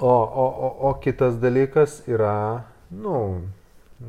O, 0.00 0.06
o, 0.06 0.46
o, 0.46 0.90
o 0.90 0.94
kitas 1.00 1.34
dalykas 1.40 2.02
yra, 2.06 2.62
nu, 2.92 3.40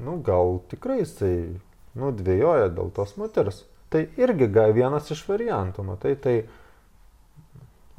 nu, 0.03 0.17
gal 0.21 0.59
tikrai 0.69 0.99
jisai, 0.99 1.55
nu, 1.95 2.11
dvėjoja 2.11 2.67
dėl 2.75 2.91
tos 2.93 3.15
moters. 3.17 3.63
Tai 3.91 4.05
irgi 4.23 4.47
vienas 4.71 5.11
iš 5.11 5.25
variantų, 5.27 5.83
matai, 5.83 6.15
tai 6.15 6.35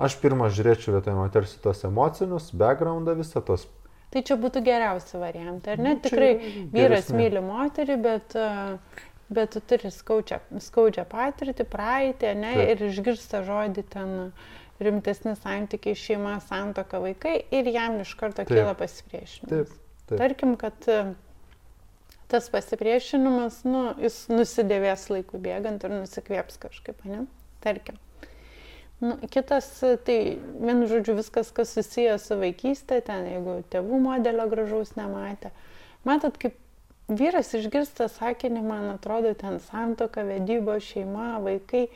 aš 0.00 0.16
pirmą 0.22 0.49
žiūrėčiau 0.49 0.94
vietoj 0.96 1.16
moters 1.18 1.52
tos 1.61 1.84
emocinius, 1.84 2.50
backgroundą 2.56 3.14
visą 3.18 3.42
tos. 3.44 3.66
Tai 4.12 4.22
čia 4.28 4.37
būtų 4.40 4.61
geriausi 4.64 5.20
variantai, 5.20 5.75
ar 5.75 5.82
ne? 5.82 5.94
Nu, 5.94 6.00
čia 6.00 6.11
Tikrai 6.11 6.30
yra 6.32 6.64
vyras 6.72 6.72
geresni. 6.72 7.18
myli 7.20 7.42
moterį, 7.44 7.96
bet, 8.04 8.37
a, 8.37 9.04
bet 9.32 9.52
tu 9.54 9.62
turi 9.68 9.92
skaudžią, 9.92 10.40
skaudžią 10.64 11.04
patirtį, 11.12 11.68
praeitį, 11.72 12.32
ne? 12.40 12.54
Taip. 12.58 12.72
Ir 12.75 12.84
išgirsta 12.88 13.40
žodį 13.46 13.84
ten 13.92 14.16
rimtesni 14.82 15.37
santykiai, 15.38 15.96
šeima, 15.96 16.38
santoka, 16.49 17.00
vaikai 17.04 17.38
ir 17.54 17.68
jam 17.72 18.00
iš 18.02 18.12
karto 18.20 18.44
kyla 18.49 18.72
pasipriešinimas. 18.80 19.52
Taip, 19.52 19.76
taip. 20.08 20.16
Tarkim, 20.25 20.56
kad 20.61 20.88
a, 20.88 20.99
tas 22.32 22.48
pasipriešinimas, 22.52 23.62
nu, 23.68 23.82
jis 24.00 24.24
nusidėvės 24.32 25.08
laikų 25.12 25.40
bėgant 25.42 25.84
ir 25.84 25.94
nusikvėps 25.94 26.58
kažkaip, 26.62 27.04
ne? 27.08 27.26
Tarkim. 27.62 28.00
Nu, 29.02 29.16
kitas, 29.34 29.68
tai 30.06 30.16
vienu 30.62 30.86
žodžiu, 30.90 31.16
viskas, 31.18 31.50
kas 31.54 31.74
susijęs 31.74 32.28
su 32.30 32.38
vaikystė, 32.38 33.00
ten 33.04 33.26
jeigu 33.26 33.58
tėvų 33.72 33.98
modelio 34.04 34.46
gražaus 34.50 34.94
nematė. 34.94 35.50
Matot, 36.06 36.38
kaip 36.38 36.58
vyras 37.10 37.52
išgirsta 37.58 38.08
sakinį, 38.12 38.62
man 38.66 38.88
atrodo, 38.94 39.34
ten 39.38 39.58
santoka, 39.66 40.22
vedybo, 40.26 40.78
šeima, 40.82 41.34
vaikai, 41.42 41.88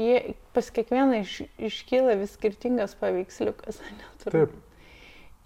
jie 0.00 0.34
pas 0.56 0.68
kiekvieną 0.76 1.22
iš, 1.24 1.38
iškyla 1.70 2.18
vis 2.20 2.36
skirtingas 2.36 2.96
paveiksliukas. 3.00 3.80
ane, 3.88 4.12
turbūt. 4.24 4.52
Taip, 4.52 4.66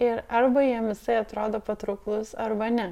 Ir 0.02 0.24
arba 0.28 0.62
jiem 0.64 0.88
jisai 0.90 1.20
atrodo 1.20 1.60
patrauklus, 1.62 2.34
arba 2.34 2.66
ne. 2.70 2.88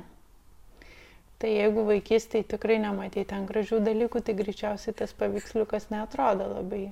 Tai 1.43 1.51
jeigu 1.51 1.83
vaikystėje 1.89 2.53
tikrai 2.55 2.79
nematai 2.79 3.27
ten 3.27 3.49
gražių 3.49 3.83
dalykų, 3.83 4.23
tai 4.23 4.35
greičiausiai 4.39 4.95
tas 4.95 5.15
paveiksliukas 5.19 5.89
netrodo 5.91 6.47
labai 6.53 6.85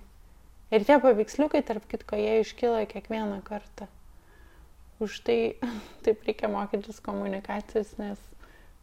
Ir 0.70 0.84
tie 0.86 1.00
paveiksliukai, 1.02 1.64
tarp 1.66 1.86
kitko, 1.90 2.14
jie 2.18 2.40
iškyla 2.44 2.84
kiekvieną 2.90 3.40
kartą. 3.42 3.88
Už 5.02 5.16
tai 5.26 5.38
taip 6.06 6.22
reikia 6.28 6.50
mokytis 6.52 7.00
komunikacijos, 7.02 7.96
nes 7.98 8.20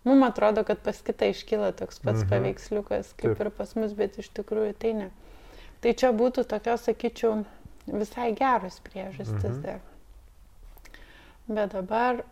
mums 0.03 0.27
atrodo, 0.27 0.65
kad 0.67 0.81
pas 0.83 0.99
kitą 1.03 1.31
iškyla 1.31 1.71
toks 1.79 2.01
pats 2.03 2.25
mhm. 2.25 2.31
paveiksliukas, 2.33 3.13
kaip 3.15 3.37
taip. 3.37 3.45
ir 3.45 3.51
pas 3.55 3.71
mus, 3.79 3.95
bet 3.95 4.19
iš 4.19 4.27
tikrųjų 4.35 4.75
tai 4.83 4.93
ne. 4.99 5.09
Tai 5.83 5.93
čia 5.95 6.11
būtų 6.11 6.43
tokios, 6.51 6.83
sakyčiau, 6.89 7.45
visai 7.87 8.33
geros 8.35 8.81
priežastis 8.83 9.53
mhm. 9.53 9.61
dar. 9.63 9.79
Bet 11.47 11.71
dabar 11.71 12.25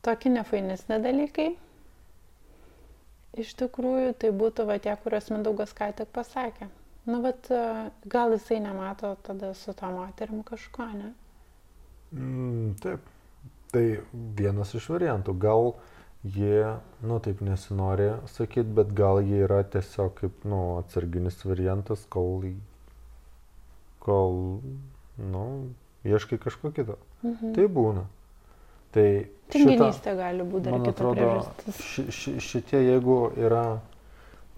tokie 0.00 0.32
nefainesni 0.32 1.02
dalykai. 1.04 1.50
Iš 3.38 3.52
tikrųjų, 3.60 4.14
tai 4.18 4.32
būtų 4.34 4.66
va 4.66 4.80
tie, 4.82 4.96
kuriuos 4.98 5.30
Mindaugas 5.30 5.74
ką 5.76 5.92
tik 5.94 6.10
pasakė. 6.14 6.66
Nu, 7.06 7.20
bet 7.22 7.46
gal 8.10 8.34
jisai 8.34 8.58
nemato 8.60 9.14
tada 9.22 9.52
su 9.54 9.72
to 9.74 9.90
moterim 9.94 10.42
kažko, 10.46 10.88
ne? 10.98 11.12
Mm, 12.10 12.74
taip. 12.82 13.06
Tai 13.70 13.84
vienas 14.36 14.74
iš 14.74 14.88
variantų. 14.90 15.36
Gal 15.38 15.72
jie, 16.26 16.74
nu 17.06 17.20
taip 17.22 17.40
nesinori 17.40 18.10
sakyti, 18.34 18.74
bet 18.80 18.90
gal 18.98 19.22
jie 19.24 19.44
yra 19.46 19.62
tiesiog 19.62 20.16
kaip, 20.18 20.44
nu, 20.44 20.60
atsarginis 20.82 21.38
variantas, 21.46 22.02
kol, 22.10 22.50
kol, 24.02 24.34
nu, 25.16 25.44
ieškai 26.04 26.40
kažko 26.42 26.74
kito. 26.74 26.98
Mhm. 27.22 27.54
Tai 27.54 27.68
būna. 27.78 28.04
Tai 28.94 29.06
Tinginystė 29.50 30.14
gali 30.18 30.46
būti 30.46 30.70
dar 30.70 30.82
kita 30.82 30.92
atrodo, 30.94 31.16
priežastis. 31.18 31.78
Ši, 31.90 32.04
ši, 32.14 32.34
šitie, 32.46 32.80
jeigu 32.86 33.16
yra, 33.38 33.64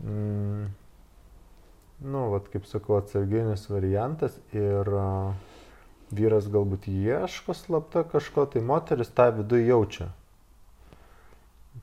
mm, 0.05 0.67
nu, 2.13 2.25
vat, 2.35 2.49
kaip 2.53 2.69
sakau, 2.69 2.99
atsarginis 3.01 3.65
variantas 3.73 4.37
ir 4.57 4.89
uh, 4.93 5.33
vyras 6.13 6.49
galbūt 6.53 6.91
ieško 6.93 7.57
slapta 7.57 8.05
kažko, 8.09 8.45
tai 8.53 8.65
moteris 8.65 9.13
tą 9.17 9.31
vidų 9.39 9.63
jaučia. 9.63 10.11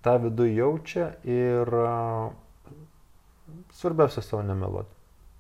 Ta 0.06 0.20
vidų 0.22 0.46
jaučia 0.52 1.10
ir 1.26 1.74
uh, 1.74 2.30
svarbiausia 3.74 4.22
savo 4.26 4.44
nemeluoti. 4.46 4.94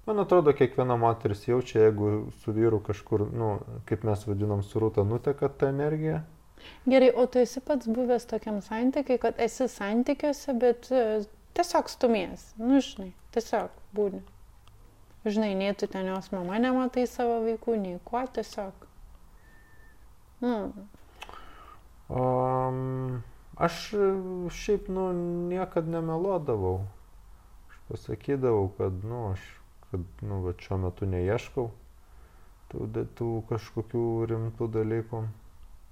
Man 0.10 0.24
atrodo, 0.24 0.56
kiekviena 0.58 0.98
moteris 0.98 1.46
jaučia, 1.46 1.84
jeigu 1.86 2.32
su 2.42 2.54
vyru 2.56 2.80
kažkur, 2.82 3.28
nu, 3.30 3.60
kaip 3.86 4.02
mes 4.10 4.26
vadinam, 4.26 4.66
surūta 4.66 5.06
nuteka 5.06 5.52
ta 5.54 5.70
energija, 5.70 6.24
Gerai, 6.90 7.12
o 7.16 7.26
tu 7.28 7.40
esi 7.42 7.62
pats 7.66 7.88
buvęs 7.88 8.26
tokiam 8.30 8.60
santykiai, 8.66 9.20
kad 9.22 9.40
esi 9.46 9.68
santykiuose, 9.72 10.56
bet 10.62 10.90
e, 10.92 11.06
tiesiog 11.58 11.90
stumies, 11.92 12.52
nu 12.60 12.82
žinai, 12.84 13.12
tiesiog 13.36 13.74
būni. 13.96 14.22
Žinai, 15.26 15.52
nei 15.60 15.74
tu 15.76 15.90
ten 15.92 16.08
jos 16.08 16.30
mama 16.32 16.60
nematai 16.64 17.04
savo 17.10 17.42
vaikų, 17.44 17.76
nei 17.82 17.98
kuo, 18.08 18.22
tiesiog. 18.38 18.86
Nu. 20.40 20.54
Um, 22.08 23.20
aš 23.60 23.82
šiaip, 24.62 24.88
nu, 24.88 25.10
niekad 25.52 25.92
nemeluodavau. 25.92 26.80
Aš 27.68 27.84
pasakydavau, 27.92 28.70
kad, 28.78 29.04
nu, 29.04 29.26
aš, 29.34 29.44
kad, 29.90 30.08
nu, 30.24 30.40
va, 30.48 30.56
šiuo 30.64 30.80
metu 30.86 31.10
neieškau 31.12 31.68
tų, 32.72 32.88
tų 33.18 33.30
kažkokių 33.50 34.04
rimtų 34.30 34.68
dalykų. 34.74 35.24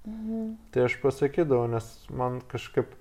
Mhm. 0.06 0.56
Tai 0.70 0.84
aš 0.86 0.98
pasakydavau, 1.02 1.66
nes 1.70 1.88
man 2.10 2.40
kažkaip, 2.50 2.94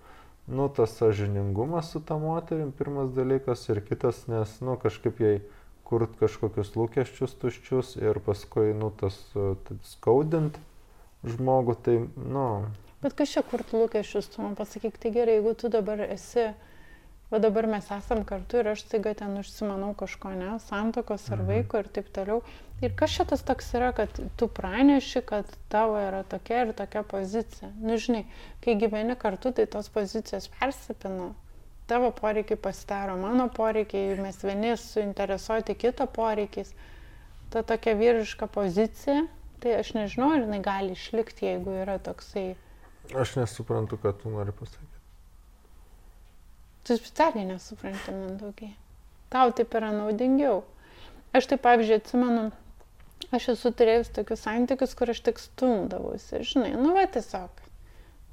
nu, 0.48 0.70
tas 0.70 0.96
sažiningumas 0.98 1.92
su 1.92 2.02
tą 2.02 2.20
moterim, 2.20 2.72
pirmas 2.72 3.12
dalykas 3.16 3.68
ir 3.70 3.84
kitas, 3.86 4.26
nes, 4.32 4.58
nu, 4.62 4.78
kažkaip 4.82 5.22
jai 5.22 5.38
kurt 5.88 6.18
kažkokius 6.20 6.74
lūkesčius 6.76 7.36
tuščius 7.40 7.96
ir 8.02 8.20
paskui, 8.24 8.74
nu, 8.76 8.92
tas 8.92 9.16
skaudint 9.88 10.60
žmogų, 11.28 11.78
tai, 11.84 11.98
nu. 12.18 12.48
Bet 13.04 13.16
kas 13.18 13.32
čia 13.36 13.44
kurt 13.46 13.72
lūkesčius, 13.76 14.32
tu 14.34 14.44
man 14.44 14.58
pasakyk, 14.60 14.98
tai 15.00 15.14
gerai, 15.16 15.38
jeigu 15.40 15.54
tu 15.56 15.72
dabar 15.72 16.02
esi 16.10 16.50
va 17.32 17.40
dabar 17.44 17.68
mes 17.68 17.90
esam 17.92 18.24
kartu 18.28 18.62
ir 18.62 18.70
aš 18.72 18.86
staiga 18.86 19.14
ten 19.20 19.36
užsimanau 19.42 19.92
kažko, 20.00 20.32
ne, 20.40 20.54
santokos 20.64 21.28
ar 21.32 21.42
mhm. 21.42 21.48
vaiko 21.52 21.82
ir 21.84 21.90
taip 21.98 22.12
toliau. 22.16 22.42
Ir 22.82 22.94
kas 22.94 23.16
šitas 23.16 23.42
toks 23.42 23.72
yra, 23.74 23.90
kad 23.98 24.20
tu 24.38 24.48
praneši, 24.60 25.24
kad 25.26 25.50
tavo 25.74 25.98
yra 25.98 26.22
tokia 26.30 26.62
ir 26.66 26.74
tokia 26.78 27.02
pozicija. 27.04 27.72
Nu, 27.82 27.98
žinai, 27.98 28.28
kai 28.62 28.78
gyveni 28.78 29.16
kartu, 29.18 29.52
tai 29.52 29.66
tos 29.66 29.90
pozicijos 29.90 30.46
persipina. 30.60 31.32
Tavo 31.88 32.12
poreikiai 32.12 32.60
pasidaro 32.60 33.16
mano 33.18 33.48
poreikiai, 33.50 34.18
mes 34.22 34.38
vieni 34.44 34.76
suinteresuoti 34.78 35.76
kito 35.80 36.06
poreikiais. 36.06 36.74
Ta 37.50 37.64
tokia 37.64 37.96
vyriška 37.98 38.50
pozicija, 38.52 39.24
tai 39.64 39.80
aš 39.80 39.94
nežinau, 39.98 40.34
ar 40.36 40.44
jinai 40.44 40.60
gali 40.62 40.94
išlikti, 40.94 41.48
jeigu 41.48 41.80
yra 41.82 41.98
toksai. 42.04 42.52
Aš 43.16 43.38
nesuprantu, 43.40 43.98
ką 44.04 44.14
tu 44.20 44.36
nori 44.36 44.54
pasakyti. 44.54 44.87
Tu 46.88 46.96
specialiai 46.96 47.46
nesupranti, 47.50 48.16
mindaugiai. 48.16 48.74
Tau 49.34 49.52
taip 49.52 49.76
yra 49.76 49.92
naudingiau. 49.92 50.62
Aš 51.36 51.50
taip, 51.52 51.62
pavyzdžiui, 51.66 52.00
atsimenu, 52.00 52.46
aš 53.36 53.50
esu 53.58 53.74
turėjus 53.76 54.14
tokius 54.16 54.46
santykius, 54.48 54.96
kur 54.96 55.12
aš 55.12 55.20
tik 55.26 55.42
stumdavausi. 55.44 56.46
Žinai, 56.48 56.72
nu 56.80 56.94
va 56.96 57.04
tiesiog. 57.12 57.64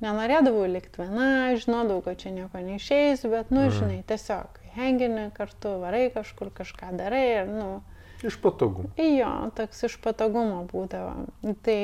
Nenorėdavau 0.04 0.68
likti 0.70 1.02
viena, 1.02 1.54
žinodavau, 1.58 2.02
kad 2.06 2.20
čia 2.22 2.30
nieko 2.34 2.62
neišeis, 2.62 3.26
bet, 3.26 3.50
nu, 3.50 3.66
mhm. 3.66 3.74
žinai, 3.80 3.98
tiesiog 4.06 4.60
hengini 4.74 5.30
kartu, 5.34 5.78
varai 5.82 6.08
kažkur, 6.14 6.50
kažką 6.54 6.94
darai 6.98 7.24
ir, 7.40 7.50
nu. 7.50 7.82
Iš 8.24 8.38
patogumo. 8.42 8.90
Jo, 8.98 9.50
toks 9.56 9.84
iš 9.88 9.98
patogumo 10.02 10.62
būdavo. 10.70 11.26
Tai 11.66 11.78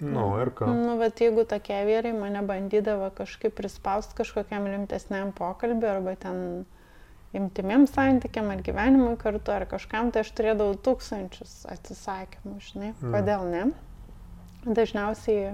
Nu, 0.00 0.28
ir 0.42 0.50
ką? 0.52 0.68
Nu, 0.68 0.98
bet 1.00 1.20
jeigu 1.24 1.46
tokie 1.48 1.78
vyrai 1.88 2.12
mane 2.12 2.42
bandydavo 2.44 3.08
kažkaip 3.16 3.54
prispausti 3.56 4.16
kažkokiam 4.18 4.66
rimtesniam 4.68 5.30
pokalbį 5.36 5.88
arba 5.88 6.12
ten 6.20 6.66
imtimiem 7.36 7.86
santykiam 7.88 8.50
ar 8.52 8.60
gyvenimui 8.64 9.16
kartu 9.20 9.54
ar 9.54 9.64
kažkam, 9.70 10.10
tai 10.12 10.22
aš 10.24 10.32
turėdavau 10.36 10.76
tūkstančius 10.84 11.64
atsisakymų, 11.72 12.58
žinai, 12.68 12.92
mm. 12.92 13.16
kodėl 13.16 13.46
ne. 13.52 13.64
Dažniausiai, 14.66 15.52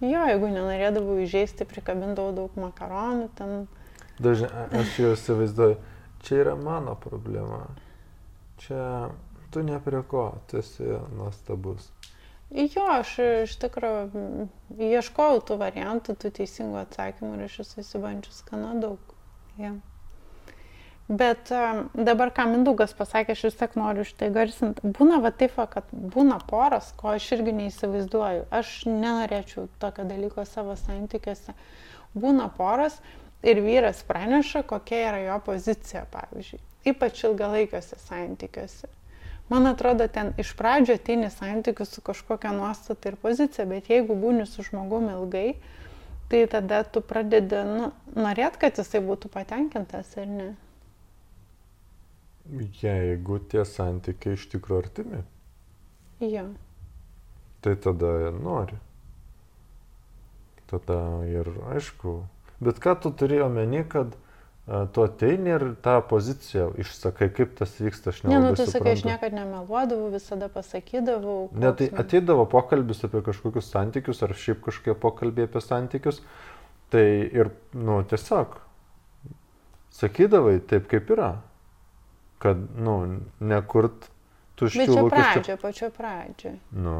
jo, 0.00 0.24
jeigu 0.30 0.50
nenorėdavau 0.52 1.18
įžeisti, 1.24 1.68
prikabindavau 1.68 2.34
daug 2.36 2.58
makaronų, 2.60 3.28
ten... 3.38 3.66
Dažnai, 4.22 4.68
aš 4.80 4.98
jau 5.00 5.12
įsivaizduoju, 5.16 5.78
čia 6.24 6.40
yra 6.44 6.56
mano 6.56 6.94
problema. 7.00 7.64
Čia 8.62 9.10
tu 9.52 9.64
ne 9.66 9.80
prie 9.82 10.00
ko, 10.08 10.28
tu 10.48 10.62
esi 10.62 10.86
nuostabus. 11.16 11.90
Jo, 12.54 12.84
aš 13.00 13.16
iš 13.18 13.56
tikrųjų 13.64 14.46
ieškojau 14.78 15.40
tų 15.48 15.56
variantų, 15.58 16.14
tų 16.22 16.30
teisingų 16.36 16.78
atsakymų 16.84 17.32
ir 17.34 17.48
aš 17.48 17.56
esu 17.64 17.82
įsibandžius 17.82 18.44
gana 18.46 18.76
daug. 18.78 19.14
Ja. 19.58 19.72
Bet 21.08 21.50
um, 21.52 21.90
dabar, 21.92 22.30
ką 22.32 22.46
Mindaugas 22.48 22.94
pasakė, 22.96 23.34
aš 23.34 23.42
vis 23.48 23.58
tiek 23.60 23.74
noriu 23.76 24.06
šitai 24.08 24.30
garsinti. 24.32 24.92
Būna 24.96 25.18
va 25.20 25.34
taip, 25.34 25.58
kad 25.74 25.90
būna 25.92 26.38
poras, 26.48 26.94
ko 26.96 27.10
aš 27.12 27.26
irgi 27.36 27.52
neįsivaizduoju. 27.58 28.46
Aš 28.54 28.72
nenorėčiau 28.88 29.66
tokio 29.82 30.06
dalyko 30.08 30.46
savo 30.48 30.78
santykiuose. 30.80 31.52
Būna 32.16 32.48
poras 32.56 33.02
ir 33.44 33.60
vyras 33.66 34.00
praneša, 34.08 34.62
kokia 34.70 35.02
yra 35.10 35.20
jo 35.26 35.40
pozicija, 35.50 36.06
pavyzdžiui. 36.14 36.62
Ypač 36.94 37.26
ilgalaikiuose 37.26 37.98
santykiuose. 38.06 38.88
Man 39.48 39.66
atrodo, 39.68 40.06
ten 40.08 40.32
iš 40.40 40.54
pradžio 40.56 40.96
ateini 40.96 41.28
santykių 41.30 41.84
su 41.84 42.00
kažkokia 42.04 42.54
nuostata 42.56 43.10
ir 43.10 43.18
pozicija, 43.20 43.66
bet 43.68 43.90
jeigu 43.92 44.16
būni 44.16 44.46
su 44.48 44.64
žmogumi 44.64 45.12
ilgai, 45.12 45.48
tai 46.32 46.46
tada 46.48 46.80
tu 46.88 47.02
pradedi 47.04 47.60
nu, 47.68 47.90
norėt, 48.16 48.56
kad 48.60 48.80
jisai 48.80 49.02
būtų 49.04 49.28
patenkintas 49.34 50.16
ar 50.16 50.30
ne. 50.30 50.48
Jeigu 52.80 53.38
tie 53.52 53.64
santykiai 53.68 54.38
iš 54.38 54.48
tikrųjų 54.52 54.80
artimi. 54.80 55.22
Jo. 56.24 56.48
Tai 57.64 57.76
tada 57.84 58.32
nori. 58.36 58.76
Tada 60.68 60.98
ir 61.28 61.48
aišku. 61.72 62.18
Bet 62.64 62.80
ką 62.80 62.96
tu 63.00 63.12
turėjai 63.12 63.46
omeny, 63.46 63.84
kad 63.88 64.16
tu 64.64 65.02
ateini 65.04 65.50
ir 65.52 65.64
tą 65.84 65.98
poziciją 66.08 66.70
išsakai, 66.80 67.28
kaip 67.36 67.52
tas 67.58 67.74
vyksta, 67.76 68.14
aš 68.14 68.22
nežinau. 68.24 68.40
Ne, 68.40 68.52
nu, 68.52 68.56
tu 68.56 68.64
sakai, 68.70 68.94
aš 68.96 69.02
niekada 69.04 69.36
nemeluodavau, 69.36 70.08
visada 70.14 70.48
pasakydavau. 70.48 71.50
Ne, 71.52 71.72
tai 71.76 71.90
ateidavo 71.92 72.46
pokalbis 72.48 73.04
apie 73.04 73.20
kažkokius 73.26 73.68
santykius, 73.74 74.22
ar 74.24 74.32
šiaip 74.32 74.62
kažkokie 74.64 74.96
pokalbiai 75.02 75.50
apie 75.50 75.60
santykius, 75.60 76.22
tai 76.94 77.04
ir, 77.28 77.52
nu, 77.76 78.00
tiesiog 78.08 78.56
sakydavai 79.94 80.56
taip, 80.64 80.88
kaip 80.88 81.12
yra. 81.12 81.34
Kad, 82.40 82.64
nu, 82.80 82.96
nekurt 83.44 84.08
tuščių 84.60 84.88
lūkesčių. 84.88 85.12
Bet 85.12 85.20
čia 85.20 85.28
pradžia, 85.28 85.60
pačio 85.60 85.92
pradžia. 85.92 86.56
Nu, 86.72 86.98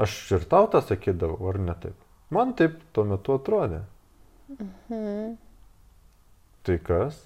aš 0.00 0.16
ir 0.38 0.48
tau 0.48 0.64
tą 0.72 0.80
sakydavau, 0.84 1.38
ar 1.52 1.60
ne 1.60 1.76
taip? 1.84 1.96
Man 2.32 2.56
taip 2.56 2.80
tuo 2.96 3.04
metu 3.04 3.36
atrodė. 3.36 3.84
Mhm. 4.56 5.36
Tai 6.62 6.78
kas? 6.78 7.18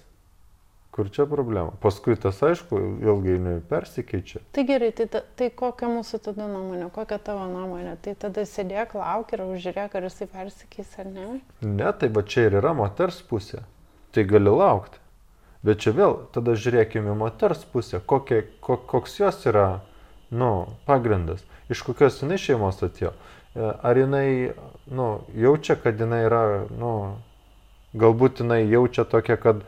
Kur 0.97 1.11
čia 1.13 1.27
problema? 1.29 1.75
Paskui 1.77 2.15
tas, 2.17 2.39
aišku, 2.41 2.79
ilgainiui 3.05 3.59
persikeičia. 3.69 4.39
Tai 4.55 4.63
gerai, 4.65 4.89
tai, 4.97 5.05
ta, 5.13 5.21
tai 5.37 5.51
kokia 5.53 5.91
mūsų 5.93 6.19
tada 6.25 6.47
nuomonė, 6.49 6.87
kokia 6.95 7.19
tavo 7.21 7.43
nuomonė? 7.51 7.93
Tai 8.01 8.15
tada 8.23 8.45
sėdėk, 8.49 8.95
lauk 8.97 9.33
ir 9.35 9.43
žiūrėk, 9.61 9.93
ar 9.93 10.07
jisai 10.07 10.25
persikeis 10.31 10.95
ar 10.97 11.11
ne? 11.11 11.27
Ne, 11.61 11.91
tai 11.93 12.09
va 12.09 12.23
čia 12.25 12.47
ir 12.47 12.57
yra 12.63 12.73
moters 12.73 13.19
pusė. 13.29 13.61
Tai 14.15 14.25
gali 14.25 14.49
laukti. 14.49 14.97
Bet 15.67 15.85
čia 15.85 15.93
vėl, 15.93 16.17
tada 16.33 16.57
žiūrėkime 16.57 17.13
moters 17.17 17.61
pusę, 17.69 18.01
kokie, 18.01 18.41
kok, 18.65 18.85
koks 18.89 19.19
jos 19.19 19.45
yra, 19.49 19.67
nu, 20.33 20.51
pagrindas, 20.89 21.45
iš 21.69 21.85
kokios 21.85 22.21
jinai 22.23 22.37
šeimos 22.41 22.81
atėjo. 22.85 23.13
E, 23.53 23.69
ar 23.69 24.01
jinai, 24.01 24.53
nu, 24.89 25.07
jaučia, 25.37 25.77
kad 25.81 26.01
jinai 26.01 26.23
yra, 26.25 26.43
nu, 26.73 26.93
galbūt 27.95 28.43
jinai 28.43 28.63
jaučia 28.67 29.05
tokia, 29.07 29.37
kad 29.39 29.63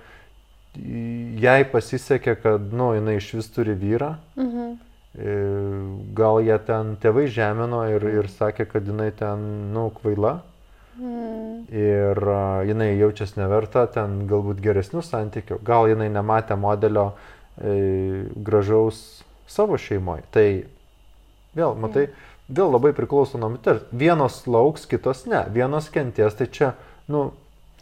jai 1.39 1.63
pasisekė, 1.71 2.35
kad, 2.43 2.69
nu, 2.75 2.91
jinai 2.97 3.17
iš 3.19 3.33
vis 3.39 3.49
turi 3.53 3.75
vyrą. 3.77 4.15
Mhm. 4.39 4.77
E, 5.19 5.31
gal 6.15 6.37
jie 6.45 6.57
ten 6.67 6.93
tėvai 7.01 7.25
žemino 7.33 7.81
ir, 7.89 8.05
ir 8.21 8.29
sakė, 8.29 8.67
kad 8.69 8.85
jinai 8.87 9.09
ten, 9.17 9.45
nu, 9.73 9.89
kvaila. 9.95 10.39
Mhm. 10.99 11.65
Ir 11.69 12.19
uh, 12.27 12.61
jinai 12.67 12.89
jaučiasi 12.99 13.39
neverta 13.39 13.85
ten 13.93 14.25
galbūt 14.29 14.59
geresnių 14.63 15.03
santykių. 15.05 15.61
Gal 15.65 15.87
jinai 15.91 16.09
nematė 16.11 16.57
modelio 16.59 17.11
e, 17.55 18.25
gražaus 18.35 19.23
savo 19.49 19.79
šeimoje. 19.79 20.25
Tai 20.35 20.47
vėl, 21.55 21.77
matai, 21.79 22.09
mhm. 22.09 22.55
vėl 22.59 22.73
labai 22.75 22.91
priklauso 22.97 23.39
nuo 23.41 23.53
moters. 23.55 23.85
Vienos 23.91 24.41
lauks, 24.47 24.85
kitos 24.89 25.23
ne. 25.29 25.45
Vienos 25.55 25.89
kenties, 25.93 26.35
tai 26.35 26.49
čia, 26.51 26.73
nu, 27.07 27.29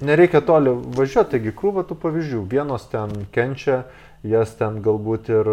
Nereikia 0.02 0.44
toli 0.46 0.70
važiuoti, 0.98 1.32
taigi 1.34 1.54
krūva 1.58 1.82
tų 1.88 1.98
pavyzdžių. 2.04 2.44
Vienos 2.52 2.86
ten 2.92 3.14
kenčia, 3.34 3.80
jas 4.28 4.54
ten 4.60 4.78
galbūt 4.86 5.32
ir 5.34 5.50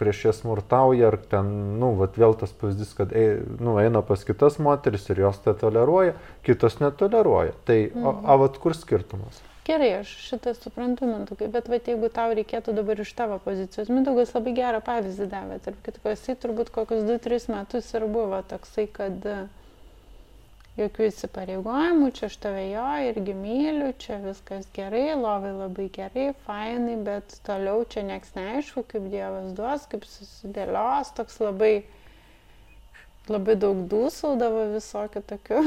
prieš 0.00 0.24
jas 0.28 0.40
smurtauja, 0.40 1.10
ar 1.10 1.18
ten, 1.28 1.50
nu, 1.80 1.92
vat 1.98 2.16
vėl 2.20 2.32
tas 2.40 2.54
pavyzdys, 2.56 2.94
kad 2.96 3.12
ei, 3.12 3.42
nu, 3.60 3.76
eina 3.82 4.00
pas 4.06 4.24
kitas 4.24 4.56
moteris 4.62 5.04
ir 5.12 5.20
jos 5.26 5.40
tai 5.44 5.56
toleruoja, 5.60 6.16
kitos 6.46 6.80
netoleruoja. 6.80 7.56
Tai, 7.68 7.80
mhm. 7.90 8.06
o, 8.08 8.14
o 8.32 8.38
vat 8.46 8.60
kur 8.62 8.76
skirtumas? 8.78 9.42
Gerai, 9.62 9.92
aš 10.00 10.10
šitą 10.24 10.56
suprantu, 10.58 11.06
Mindaugai, 11.06 11.46
bet 11.52 11.68
va, 11.70 11.78
jeigu 11.78 12.08
tau 12.10 12.32
reikėtų 12.34 12.72
dabar 12.74 12.98
iš 13.04 13.12
tavo 13.14 13.36
pozicijos, 13.44 13.92
Mindaugas 13.94 14.32
labai 14.34 14.56
gerą 14.56 14.80
pavyzdį 14.82 15.28
davė, 15.30 15.60
tarp 15.62 15.84
kitko, 15.86 16.10
jisai 16.16 16.34
turbūt 16.42 16.72
kokius 16.74 17.04
2-3 17.06 17.52
metus 17.52 17.92
ir 17.94 18.08
buvo 18.10 18.40
toksai, 18.50 18.88
kad 18.90 19.28
uh, 19.30 19.44
jokių 20.78 21.08
įsipareigojimų, 21.10 22.08
čia 22.16 22.28
aš 22.30 22.36
tave 22.40 22.62
jo 22.70 22.84
irgi 23.10 23.34
myliu, 23.36 23.90
čia 24.00 24.16
viskas 24.22 24.68
gerai, 24.76 25.10
lovai 25.18 25.52
labai 25.52 25.88
gerai, 25.92 26.30
fainai, 26.46 26.96
bet 27.04 27.36
toliau 27.46 27.84
čia 27.92 28.04
nieks 28.08 28.32
neaišku, 28.36 28.86
kaip 28.88 29.10
Dievas 29.12 29.52
duos, 29.56 29.84
kaip 29.92 30.06
susidėlios, 30.08 31.12
toks 31.18 31.36
labai, 31.44 31.74
labai 33.28 33.58
daug 33.60 33.84
dūsaudavo 33.92 34.70
visokių 34.72 35.24
tokių. 35.34 35.60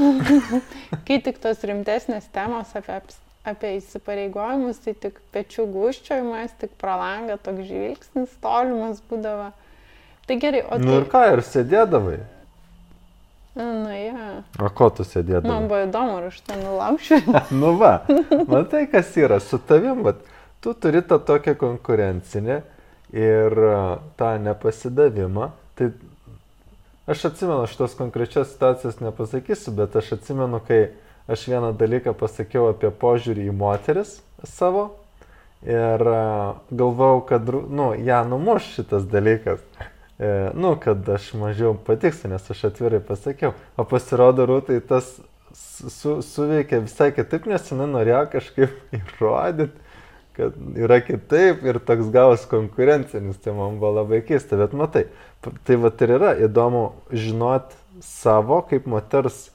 Kai 1.05 1.21
tik 1.27 1.37
tos 1.43 1.61
rimtesnės 1.69 2.31
temos 2.33 2.73
apie, 2.77 2.97
apie 3.45 3.75
įsipareigojimus, 3.77 4.81
tai 4.87 4.97
tik 5.05 5.21
pečių 5.35 5.69
guščiojimas, 5.75 6.57
tik 6.57 6.73
pro 6.81 6.97
langą 6.97 7.37
toks 7.45 7.69
žvilgsnis 7.69 8.33
tolimas 8.41 9.05
būdavo. 9.05 9.51
Tai 10.25 10.39
gerai, 10.41 10.65
o... 10.65 10.81
Nu 10.81 10.95
tai... 10.95 11.01
ir 11.03 11.11
ką, 11.13 11.27
ir 11.35 11.45
sėdėdavai? 11.45 12.23
Nu, 13.55 13.91
ja. 13.95 14.43
O 14.59 14.67
ko 14.75 14.89
tu 14.91 15.05
sėdėdavai? 15.07 15.47
Man 15.47 15.69
buvo 15.71 15.85
įdomu, 15.85 16.17
ar 16.19 16.27
aš 16.27 16.41
ten 16.43 16.59
nulaušiu. 16.59 17.21
nu 17.61 17.75
va, 17.79 17.93
matai, 18.51 18.83
kas 18.91 19.13
yra 19.15 19.39
su 19.39 19.59
tavim, 19.63 20.01
bet 20.03 20.19
tu 20.63 20.73
turi 20.75 20.99
tą 21.07 21.21
tokią 21.23 21.55
konkurencinę 21.61 22.59
ir 23.15 23.55
tą 24.19 24.33
nepasidavimą. 24.43 25.47
Tai 25.79 25.89
aš 27.07 27.29
atsimenu, 27.31 27.61
aš 27.63 27.79
tos 27.79 27.95
konkrečios 27.95 28.51
situacijos 28.51 28.99
nepasakysiu, 28.99 29.71
bet 29.79 29.95
aš 29.95 30.17
atsimenu, 30.19 30.59
kai 30.67 30.89
aš 31.31 31.47
vieną 31.47 31.71
dalyką 31.79 32.11
pasakiau 32.19 32.67
apie 32.73 32.91
požiūrį 32.91 33.47
į 33.47 33.55
moteris 33.55 34.17
savo 34.43 34.89
ir 35.65 36.03
galvau, 36.69 37.23
kad, 37.25 37.47
nu, 37.49 37.93
ją 37.95 38.21
numuš 38.29 38.67
šitas 38.75 39.07
dalykas 39.09 39.63
nu, 40.55 40.75
kad 40.79 41.09
aš 41.09 41.33
mažiau 41.35 41.73
patiksiu, 41.87 42.29
nes 42.31 42.51
aš 42.51 42.67
atvirai 42.69 43.01
pasakiau. 43.03 43.51
O 43.75 43.83
pasirodo, 43.87 44.45
rūtai 44.47 44.79
tas 44.87 45.09
su, 45.55 46.19
suveikė 46.23 46.83
visai 46.85 47.09
kitaip, 47.15 47.49
nes 47.51 47.71
jinai 47.71 47.89
norėjo 47.91 48.21
kažkaip 48.35 48.77
įrodyti, 48.99 49.83
kad 50.35 50.55
yra 50.79 50.99
kitaip 51.03 51.63
ir 51.67 51.79
toks 51.83 52.11
gavas 52.11 52.45
konkurencinis, 52.51 53.39
tai 53.43 53.55
man 53.55 53.79
buvo 53.79 53.93
labai 54.01 54.21
keista, 54.27 54.59
bet 54.59 54.75
matai, 54.75 55.05
tai 55.67 55.79
va 55.79 55.91
ir 56.03 56.15
yra 56.17 56.33
įdomu 56.47 56.85
žinot 57.11 57.75
savo 58.03 58.61
kaip 58.69 58.87
moters, 58.91 59.49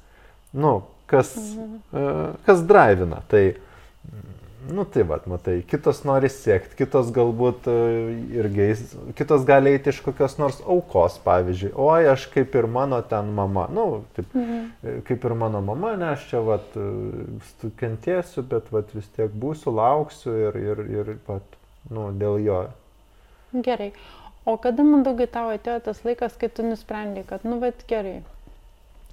nu, 0.57 0.81
kas, 1.11 1.35
mhm. 1.37 1.81
e, 1.93 2.07
kas 2.47 2.65
drivina. 2.69 3.21
Tai, 3.29 3.45
Nu 4.69 4.85
tai 4.85 5.03
vad, 5.03 5.25
matai, 5.25 5.63
kitos 5.65 6.03
nori 6.05 6.29
siekti, 6.29 6.77
kitos 6.83 7.09
galbūt 7.17 7.65
e, 7.71 7.77
irgi, 8.37 8.67
kitos 9.17 9.47
gali 9.49 9.73
eiti 9.73 9.89
iš 9.89 10.03
kokios 10.05 10.37
nors 10.37 10.59
aukos, 10.61 11.17
pavyzdžiui, 11.25 11.71
oi, 11.81 12.05
aš 12.13 12.27
kaip 12.35 12.59
ir 12.61 12.69
mano 12.69 12.99
ten 13.09 13.31
mama, 13.37 13.65
nu, 13.73 13.87
taip, 14.19 14.29
mhm. 14.37 14.69
E, 14.85 14.95
kaip 15.09 15.25
ir 15.25 15.37
mano 15.41 15.65
mama, 15.65 15.95
ne, 15.97 16.11
aš 16.13 16.29
čia, 16.29 16.45
vad, 16.45 16.77
e, 16.77 17.73
kentėsiu, 17.81 18.45
bet, 18.53 18.69
vad, 18.75 18.93
vis 18.93 19.09
tiek 19.17 19.33
būsiu, 19.33 19.73
lauksiu 19.81 20.37
ir, 20.51 20.61
ir, 20.61 20.87
ir, 20.99 21.13
vad, 21.31 21.59
nu, 21.89 22.11
dėl 22.21 22.37
jo. 22.45 22.63
Gerai. 23.57 23.95
O 24.45 24.59
kada 24.61 24.85
man 24.85 25.09
daugai 25.09 25.29
tavo 25.29 25.57
atėjo 25.57 25.81
tas 25.89 26.05
laikas, 26.05 26.37
kai 26.41 26.53
tu 26.53 26.69
nusprendai, 26.69 27.25
kad, 27.29 27.49
nu, 27.49 27.57
bet 27.65 27.87
gerai, 27.89 28.19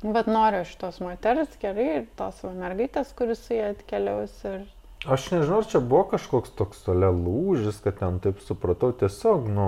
bet 0.03 0.27
noriu 0.27 0.67
šitos 0.67 0.99
moters, 1.03 1.55
gerai, 1.63 1.91
ir 2.01 2.09
tos 2.19 2.43
mergaitės, 2.51 3.15
kuris 3.15 3.47
su 3.47 3.55
jie 3.55 3.69
atkeliaus 3.71 4.43
ir 4.47 4.65
Aš 5.05 5.29
nežinau, 5.31 5.59
ar 5.61 5.67
čia 5.69 5.79
buvo 5.83 6.07
kažkoks 6.15 6.55
toks 6.57 6.81
tole 6.87 7.09
lūžis, 7.13 7.77
kad 7.83 7.99
ten 7.99 8.17
taip 8.23 8.41
supratau, 8.41 8.89
tiesiog, 8.97 9.45
nu, 9.53 9.67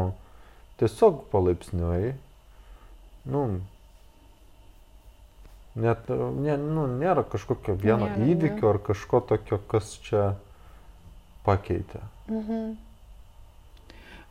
tiesiog 0.82 1.22
palaipsniui, 1.30 2.16
nu, 3.30 3.44
net, 5.78 6.10
ne, 6.10 6.58
nu, 6.58 6.88
nėra 6.90 7.24
kažkokio 7.30 7.78
vieno 7.78 8.10
nėra, 8.10 8.26
įvykio 8.34 8.66
ne. 8.66 8.74
ar 8.74 8.82
kažko 8.90 9.22
tokio, 9.30 9.62
kas 9.70 9.94
čia 10.08 10.32
pakeitė. 11.46 12.02
Mhm. 12.28 12.78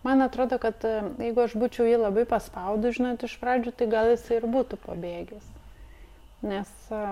Man 0.07 0.23
atrodo, 0.23 0.59
kad 0.63 0.83
e, 0.87 0.99
jeigu 1.19 1.43
aš 1.43 1.55
būčiau 1.59 1.87
jį 1.87 1.99
labai 1.99 2.23
paspaudus, 2.29 2.99
žinot, 2.99 3.23
iš 3.27 3.35
pradžių, 3.41 3.73
tai 3.75 3.89
gal 3.91 4.11
jis 4.13 4.23
ir 4.35 4.47
būtų 4.51 4.79
pabėgęs. 4.85 5.47
Nes, 6.47 6.71
e, 6.91 7.03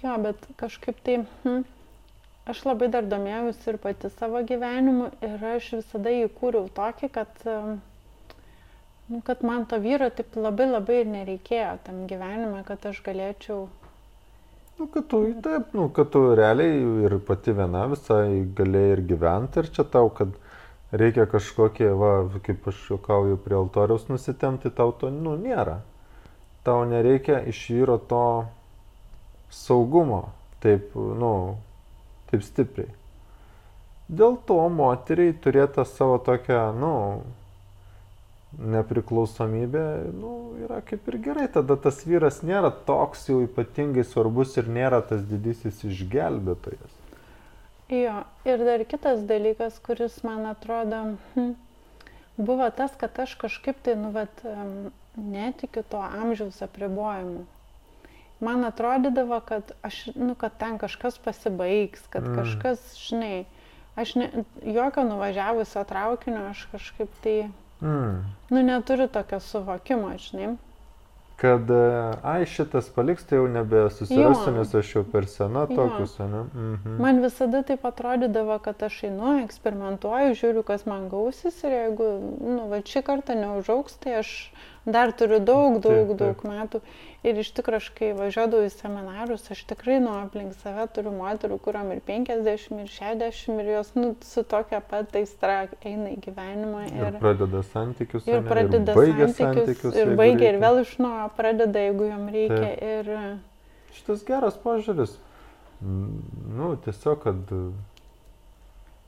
jo, 0.00 0.16
bet 0.24 0.48
kažkaip 0.60 1.00
tai... 1.04 1.22
Hm, 1.44 1.64
aš 2.50 2.64
labai 2.66 2.88
dar 2.92 3.06
domėjausi 3.06 3.68
ir 3.72 3.78
pati 3.82 4.10
savo 4.16 4.42
gyvenimu 4.46 5.10
ir 5.28 5.44
aš 5.52 5.68
visada 5.78 6.12
jį 6.12 6.30
kūriau 6.40 6.66
tokį, 6.78 7.10
kad, 7.14 7.44
nu, 9.12 9.20
kad 9.28 9.44
man 9.46 9.66
to 9.70 9.78
vyro 9.84 10.10
taip 10.10 10.34
labai 10.36 10.66
labai 10.70 11.02
ir 11.04 11.12
nereikėjo 11.12 11.76
tam 11.86 12.04
gyvenime, 12.10 12.64
kad 12.66 12.90
aš 12.90 13.02
galėčiau. 13.06 13.68
Nu, 14.78 14.88
kad 14.90 15.06
tu, 15.12 15.22
taip, 15.44 15.74
nu, 15.76 15.88
kad 15.94 16.10
tu 16.10 16.24
realiai 16.34 16.80
ir 17.06 17.18
pati 17.28 17.54
viena 17.54 17.84
visai 17.92 18.42
galėjai 18.58 18.96
ir 18.96 19.04
gyventi 19.12 19.62
ir 19.62 19.68
čia 19.76 19.84
tau, 19.86 20.08
kad 20.10 20.32
reikia 20.92 21.28
kažkokie, 21.30 21.90
va, 21.96 22.12
kaip 22.46 22.66
aš 22.72 22.80
juokauju 22.90 23.38
prie 23.44 23.56
altoriaus 23.58 24.08
nusitemti, 24.10 24.72
tau 24.74 24.94
to, 24.98 25.12
nu, 25.12 25.36
nėra. 25.38 25.78
Tau 26.66 26.82
nereikia 26.88 27.40
iš 27.52 27.60
vyro 27.74 27.98
to 28.10 28.24
saugumo, 29.52 30.24
taip, 30.64 30.94
nu, 30.96 31.32
taip 32.32 32.44
stipriai. 32.46 32.90
Dėl 34.12 34.36
to 34.48 34.58
moteriai 34.72 35.32
turėta 35.44 35.84
savo 35.88 36.18
tokią, 36.20 36.64
nu, 36.76 36.94
nepriklausomybė, 38.72 39.84
nu, 40.12 40.32
yra 40.66 40.82
kaip 40.84 41.06
ir 41.08 41.18
gerai, 41.24 41.46
tada 41.52 41.78
tas 41.80 42.02
vyras 42.04 42.42
nėra 42.44 42.72
toks 42.88 43.28
jau 43.30 43.38
ypatingai 43.46 44.04
svarbus 44.04 44.58
ir 44.60 44.68
nėra 44.68 45.00
tas 45.08 45.22
didysis 45.28 45.80
išgelbėtojas. 45.88 46.98
Jo, 47.92 48.18
ir 48.48 48.64
dar 48.66 48.84
kitas 48.88 49.24
dalykas, 49.28 49.78
kuris 49.84 50.18
man 50.26 50.44
atrodo, 50.50 51.00
hm, 51.36 51.54
buvo 52.36 52.68
tas, 52.76 52.92
kad 53.00 53.16
aš 53.24 53.36
kažkaip 53.40 53.80
tai, 53.84 53.96
nu, 54.00 54.12
vat, 54.12 54.44
netikiu 55.16 55.84
to 55.88 56.00
amžiaus 56.00 56.60
apribojimu 56.64 57.46
man 58.42 58.64
atrodydavo, 58.64 59.40
kad, 59.46 59.72
aš, 59.82 60.06
nu, 60.14 60.34
kad 60.34 60.56
ten 60.58 60.78
kažkas 60.78 61.18
pasibaigs, 61.18 62.06
kad 62.10 62.26
mm. 62.26 62.36
kažkas, 62.36 62.82
žinai, 62.98 63.44
aš 63.94 64.14
ne, 64.14 64.30
jokio 64.62 65.04
nuvažiavusio 65.04 65.84
traukinio 65.84 66.48
aš 66.50 66.66
kažkaip 66.72 67.14
tai, 67.22 67.38
mm. 67.80 68.34
nu, 68.50 68.62
neturiu 68.62 69.08
tokio 69.08 69.40
suvokimo, 69.40 70.10
žinai. 70.18 70.56
kad, 71.42 71.70
e, 71.70 72.14
ai, 72.22 72.46
šitas 72.46 72.88
paliks, 72.94 73.24
tai 73.26 73.38
jau 73.40 73.48
nebesusirasiu, 73.50 74.52
nes 74.54 74.74
aš 74.78 74.92
jau 74.94 75.02
per 75.12 75.26
sena 75.26 75.64
tokius, 75.66 76.18
ne? 76.18 76.42
Mhm. 76.54 76.98
Man 77.02 77.18
visada 77.22 77.64
taip 77.66 77.86
atrodydavo, 77.86 78.58
kad 78.62 78.82
aš 78.82 79.00
einu, 79.08 79.32
eksperimentuoju, 79.42 80.36
žiūriu, 80.38 80.62
kas 80.66 80.86
man 80.86 81.08
gausis 81.10 81.58
ir 81.66 81.74
jeigu, 81.74 82.12
nu, 82.42 82.68
va 82.70 82.78
šį 82.86 83.02
kartą 83.06 83.38
neužauks, 83.38 83.98
tai 84.02 84.20
aš 84.20 84.30
dar 84.84 85.12
turiu 85.12 85.38
daug, 85.38 85.78
daug, 85.80 86.08
taip, 86.08 86.16
daug 86.18 86.38
taip. 86.40 86.50
metų. 86.50 86.80
Ir 87.22 87.38
iš 87.38 87.52
tikrųjų, 87.54 87.78
aš 87.78 87.88
kai 87.94 88.08
važiuodavau 88.18 88.66
į 88.66 88.70
seminarus, 88.72 89.44
aš 89.54 89.60
tikrai 89.70 90.00
nuo 90.02 90.16
aplink 90.24 90.56
save 90.58 90.88
turiu 90.90 91.12
moterų, 91.14 91.60
kuriam 91.62 91.92
ir 91.94 92.00
50, 92.02 92.80
ir 92.82 92.90
60, 92.90 93.60
ir 93.62 93.70
jos 93.76 93.92
nu, 93.94 94.08
su 94.26 94.42
tokia 94.42 94.80
pat 94.82 95.14
aistra 95.20 95.60
eina 95.86 96.10
į 96.10 96.18
gyvenimą. 96.24 96.82
Ir, 96.90 97.06
ir 97.12 97.20
pradeda 97.22 97.62
santykius. 97.70 98.26
Ir 98.26 98.42
pradeda 98.48 98.96
ir 98.96 98.98
santykius, 98.98 99.36
santykius. 99.38 100.00
Ir 100.02 100.12
baigia 100.18 100.50
ir 100.50 100.58
vėl 100.64 100.82
iš 100.82 100.96
naujo 100.98 101.30
pradeda, 101.38 101.86
jeigu 101.86 102.10
jam 102.10 102.26
reikia. 102.34 102.74
Taip. 102.74 102.82
Ir... 102.90 103.94
Šitas 104.00 104.26
geras 104.26 104.58
požiūris. 104.58 105.14
Nu, 105.82 106.74
tiesiog, 106.82 107.22
kad... 107.22 107.56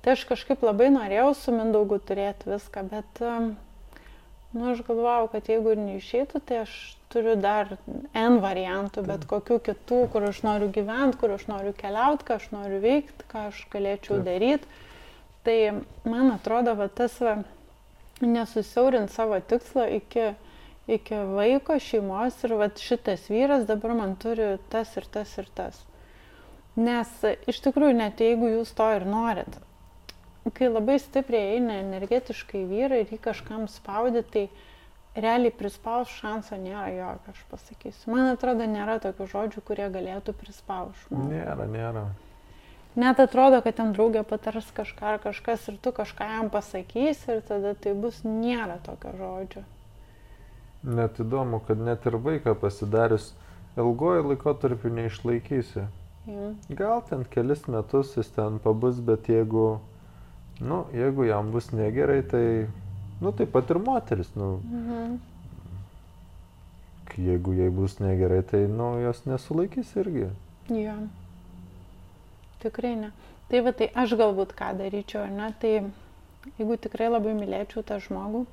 Tai 0.04 0.12
aš 0.12 0.26
kažkaip 0.28 0.62
labai 0.62 0.90
norėjau 0.92 1.30
su 1.38 1.54
Mindaugu 1.54 1.98
turėti 1.98 2.54
viską, 2.54 2.90
bet... 2.94 3.24
Nu, 4.54 4.68
aš 4.70 4.84
galvojau, 4.86 5.26
kad 5.32 5.48
jeigu 5.50 5.72
ir 5.74 5.80
neišeitų, 5.82 6.40
tai 6.46 6.60
aš 6.62 6.74
turiu 7.10 7.34
dar 7.34 7.72
N 8.14 8.36
variantų, 8.42 9.02
bet 9.08 9.24
kokių 9.30 9.56
kitų, 9.66 9.98
kur 10.12 10.28
aš 10.28 10.44
noriu 10.46 10.68
gyventi, 10.76 11.18
kur 11.18 11.34
aš 11.34 11.48
noriu 11.50 11.72
keliauti, 11.74 12.26
ką 12.28 12.36
aš 12.38 12.46
noriu 12.54 12.78
veikti, 12.84 13.26
ką 13.32 13.48
aš 13.48 13.64
galėčiau 13.72 14.20
daryti. 14.22 14.70
Tai 15.44 15.56
man 16.06 16.30
atrodo, 16.36 16.76
va, 16.78 16.86
tas 16.86 17.18
va, 17.18 17.34
nesusiaurint 18.22 19.10
savo 19.10 19.40
tikslo 19.42 19.88
iki, 19.98 20.30
iki 20.86 21.18
vaiko, 21.34 21.80
šeimos 21.82 22.38
ir 22.46 22.54
va, 22.60 22.70
šitas 22.70 23.26
vyras 23.34 23.66
dabar 23.66 23.98
man 23.98 24.14
turi 24.22 24.54
tas 24.70 24.94
ir 24.94 25.10
tas 25.18 25.34
ir 25.42 25.50
tas. 25.58 25.82
Nes 26.78 27.10
iš 27.50 27.58
tikrųjų, 27.66 27.98
net 27.98 28.22
jeigu 28.22 28.54
jūs 28.54 28.70
to 28.78 28.86
ir 28.94 29.06
norit, 29.06 29.58
kai 30.52 30.68
labai 30.68 30.98
stipriai 31.00 31.56
eina 31.56 31.78
energetiškai 31.80 32.64
vyrai 32.68 33.04
ir 33.04 33.14
jį 33.14 33.20
kažkam 33.24 33.64
spaudi, 33.70 34.24
tai 34.28 34.48
realiai 35.16 35.54
prispaus 35.54 36.10
šanso 36.18 36.58
nėra 36.60 36.90
jokio, 36.92 37.32
aš 37.32 37.42
pasakysiu. 37.52 38.10
Man 38.12 38.32
atrodo, 38.34 38.66
nėra 38.68 38.98
tokių 39.02 39.28
žodžių, 39.30 39.64
kurie 39.64 39.88
galėtų 39.94 40.34
prispausti. 40.36 41.14
Nėra, 41.14 41.68
nėra. 41.70 42.04
Net 42.94 43.18
atrodo, 43.18 43.58
kad 43.64 43.74
ten 43.80 43.94
draugė 43.94 44.22
patars 44.26 44.68
kažką 44.74 45.14
ar 45.14 45.16
kažkas 45.22 45.64
ir 45.70 45.80
tu 45.82 45.90
kažką 45.94 46.28
jam 46.30 46.50
pasakysi 46.50 47.32
ir 47.34 47.40
tada 47.46 47.72
tai 47.74 47.94
bus, 47.98 48.20
nėra 48.22 48.76
tokio 48.86 49.14
žodžio. 49.18 49.64
Net 50.84 51.18
įdomu, 51.18 51.58
kad 51.64 51.80
net 51.80 52.06
ir 52.06 52.20
vaiką 52.22 52.54
pasidarius 52.60 53.32
ilgoji 53.80 54.28
laikotarpiu 54.28 54.92
neišlaikysi. 54.94 55.88
Mm. 56.28 56.54
Gal 56.78 57.02
ten 57.08 57.24
kelis 57.24 57.66
metus 57.66 58.14
jis 58.16 58.30
ten 58.36 58.60
pabus, 58.62 59.00
bet 59.02 59.26
jeigu 59.28 59.80
Nu, 60.60 60.86
jeigu 60.94 61.24
jam 61.24 61.50
bus 61.50 61.70
negerai, 61.70 62.22
tai, 62.22 62.66
nu, 63.20 63.32
taip 63.32 63.50
pat 63.50 63.70
ir 63.70 63.80
moteris, 63.82 64.30
nu. 64.34 64.60
Mhm. 64.70 65.16
Jeigu 67.14 67.52
jai 67.54 67.68
bus 67.70 67.98
negerai, 67.98 68.42
tai, 68.42 68.66
nu, 68.66 68.98
jos 69.02 69.22
nesulaikys 69.24 69.94
irgi. 69.94 70.28
Jo. 70.68 70.94
Tikrai 72.62 72.94
ne. 72.94 73.10
Tai 73.48 73.60
va, 73.60 73.72
tai 73.76 73.90
aš 73.94 74.16
galbūt 74.18 74.54
ką 74.56 74.72
daryčiau, 74.78 75.26
ne, 75.30 75.50
tai 75.60 75.74
jeigu 76.58 76.78
tikrai 76.80 77.10
labai 77.12 77.34
mylėčiau 77.36 77.84
tą 77.86 77.98
žmogų, 78.02 78.46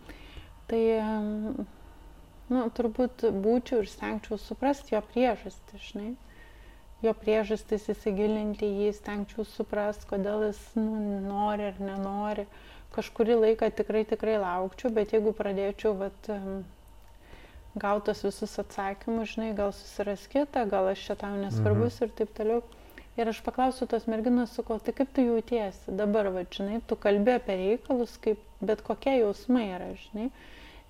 tai, 0.69 0.81
nu, 2.51 2.65
turbūt 2.77 3.29
būčiau 3.45 3.81
ir 3.81 3.89
stengčiau 3.89 4.37
suprasti 4.41 4.97
jo 4.97 5.01
priežastį, 5.13 5.81
žinai 5.87 6.11
jo 7.01 7.13
priežastis 7.17 7.87
įsigilinti 7.93 8.67
į 8.67 8.83
jį, 8.85 8.91
stengčiau 8.97 9.45
suprast, 9.47 10.05
kodėl 10.09 10.47
jis 10.49 10.59
nu, 10.77 11.21
nori 11.25 11.71
ar 11.71 11.81
nenori. 11.81 12.45
Kažkurį 12.95 13.39
laiką 13.45 13.71
tikrai 13.75 14.03
tikrai 14.05 14.35
laukčiau, 14.41 14.91
bet 14.93 15.13
jeigu 15.15 15.31
pradėčiau 15.35 15.95
vat, 15.99 16.29
gautos 17.79 18.23
visus 18.25 18.57
atsakymus, 18.59 19.33
žinai, 19.33 19.53
gal 19.55 19.71
susiras 19.75 20.27
kitą, 20.31 20.65
gal 20.69 20.91
aš 20.91 21.07
čia 21.07 21.15
tau 21.23 21.37
nesvarbus 21.39 21.97
mhm. 21.97 22.03
ir 22.03 22.15
taip 22.19 22.33
toliau. 22.37 22.63
Ir 23.19 23.27
aš 23.27 23.41
paklausiu 23.43 23.85
tos 23.91 24.05
merginos, 24.07 24.53
sakau, 24.55 24.77
tai 24.79 24.93
kaip 24.95 25.09
tu 25.15 25.23
jautiesi 25.25 25.91
dabar, 25.99 26.29
va, 26.31 26.45
žinai, 26.47 26.79
tu 26.87 26.95
kalbė 26.95 27.35
apie 27.41 27.57
reikalus, 27.59 28.13
kaip, 28.23 28.39
bet 28.63 28.83
kokie 28.87 29.17
jausmai 29.19 29.65
yra, 29.75 29.89
žinai. 30.05 30.29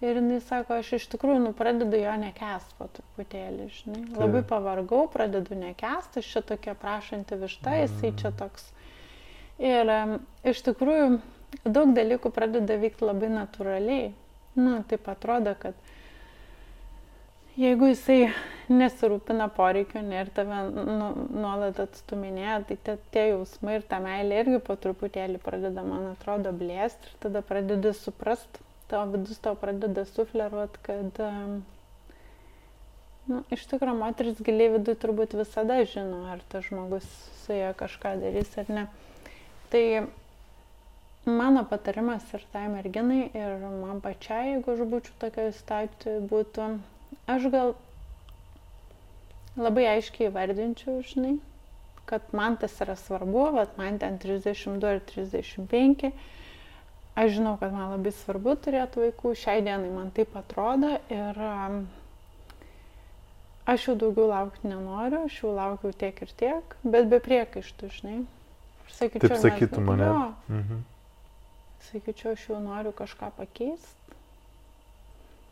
Ir 0.01 0.17
jinai 0.17 0.39
sako, 0.41 0.79
aš 0.81 0.95
iš 0.97 1.03
tikrųjų 1.11 1.41
nu, 1.43 1.49
pradedu 1.53 1.99
jo 2.01 2.13
nekest 2.17 2.71
po 2.79 2.87
truputėlį, 2.89 3.67
žinai. 3.75 3.99
Labai 4.17 4.39
pavargau, 4.49 5.03
pradedu 5.13 5.53
nekest, 5.59 6.17
aš 6.17 6.31
čia 6.31 6.41
tokia 6.51 6.73
prašanti 6.73 7.37
višta, 7.37 7.75
jisai 7.83 8.09
čia 8.17 8.31
mm. 8.31 8.37
toks. 8.39 8.71
Ir 9.61 9.91
um, 9.93 10.15
iš 10.53 10.63
tikrųjų 10.65 11.19
daug 11.69 11.93
dalykų 11.93 12.31
pradeda 12.33 12.79
vykti 12.81 13.05
labai 13.05 13.29
natūraliai. 13.35 14.07
Nu, 14.57 14.79
taip 14.89 15.05
atrodo, 15.13 15.53
kad 15.61 15.77
jeigu 17.61 17.91
jisai 17.91 18.33
nesirūpina 18.73 19.51
poreikio 19.53 20.01
ne, 20.01 20.25
ir 20.25 20.33
tave 20.33 20.63
nu, 20.73 21.11
nuolat 21.29 21.77
atstuminėja, 21.85 22.57
tai 22.71 22.81
tie, 22.89 22.97
tie 23.13 23.27
jausmai 23.35 23.77
ir 23.77 23.85
ta 23.85 24.01
meilė 24.01 24.41
irgi 24.47 24.63
po 24.65 24.79
truputėlį 24.81 25.45
pradeda, 25.45 25.85
man 25.85 26.09
atrodo, 26.15 26.57
blėsti 26.57 27.13
ir 27.13 27.23
tada 27.27 27.45
pradedi 27.45 27.93
suprasti 28.01 28.65
tavo 28.91 29.15
vidus 29.15 29.39
tau 29.43 29.55
pradeda 29.59 30.03
sufleruot, 30.09 30.77
kad 30.85 31.21
nu, 33.31 33.41
iš 33.53 33.65
tikrųjų 33.71 33.97
moteris 33.99 34.41
giliai 34.43 34.73
viduje 34.75 34.99
turbūt 35.01 35.35
visada 35.39 35.79
žino, 35.87 36.25
ar 36.33 36.41
tas 36.51 36.67
žmogus 36.67 37.07
su 37.43 37.55
ja 37.55 37.71
kažką 37.77 38.17
darys 38.21 38.51
ar 38.61 38.71
ne. 38.71 38.87
Tai 39.71 39.83
mano 41.25 41.63
patarimas 41.69 42.25
ir 42.33 42.43
tai 42.53 42.65
merginai, 42.73 43.29
ir 43.37 43.63
man 43.83 44.01
pačiai, 44.03 44.55
jeigu 44.55 44.73
aš 44.73 44.83
būčiau 44.93 45.15
tokioje 45.21 45.53
situacijoje, 45.59 46.25
būtų, 46.31 46.67
aš 47.35 47.47
gal 47.53 47.73
labai 49.59 49.85
aiškiai 49.95 50.31
vardinčiau, 50.33 50.99
žinai, 51.05 51.37
kad 52.09 52.33
man 52.35 52.57
tas 52.57 52.75
yra 52.83 52.97
svarbu, 52.99 53.51
bet 53.55 53.77
man 53.77 53.99
ten 54.01 54.17
32 54.19 54.95
ar 54.95 55.01
35 55.13 56.11
aš 57.15 57.33
žinau, 57.37 57.57
kad 57.59 57.73
man 57.75 57.91
labai 57.95 58.13
svarbu 58.15 58.55
turėti 58.63 59.01
vaikų, 59.05 59.33
šiai 59.37 59.63
dienai 59.65 59.91
man 59.93 60.11
taip 60.15 60.35
atrodo 60.39 60.93
ir 61.11 61.41
aš 63.71 63.87
jau 63.87 63.95
daugiau 63.99 64.29
laukti 64.31 64.69
nenoriu, 64.71 65.25
aš 65.27 65.41
jau 65.43 65.55
laukiau 65.55 65.95
tiek 65.95 66.21
ir 66.23 66.35
tiek, 66.39 66.77
bet 66.83 67.09
be 67.11 67.21
priekaištų, 67.23 67.91
žinai. 67.97 68.19
Sakyčiau, 68.91 69.31
taip 69.31 69.43
sakytų 69.45 69.83
mane. 69.87 70.07
Jo, 70.07 70.21
mhm. 70.51 70.85
Sakyčiau, 71.87 72.35
aš 72.35 72.45
jau 72.49 72.59
noriu 72.61 72.93
kažką 72.95 73.31
pakeisti. 73.37 73.97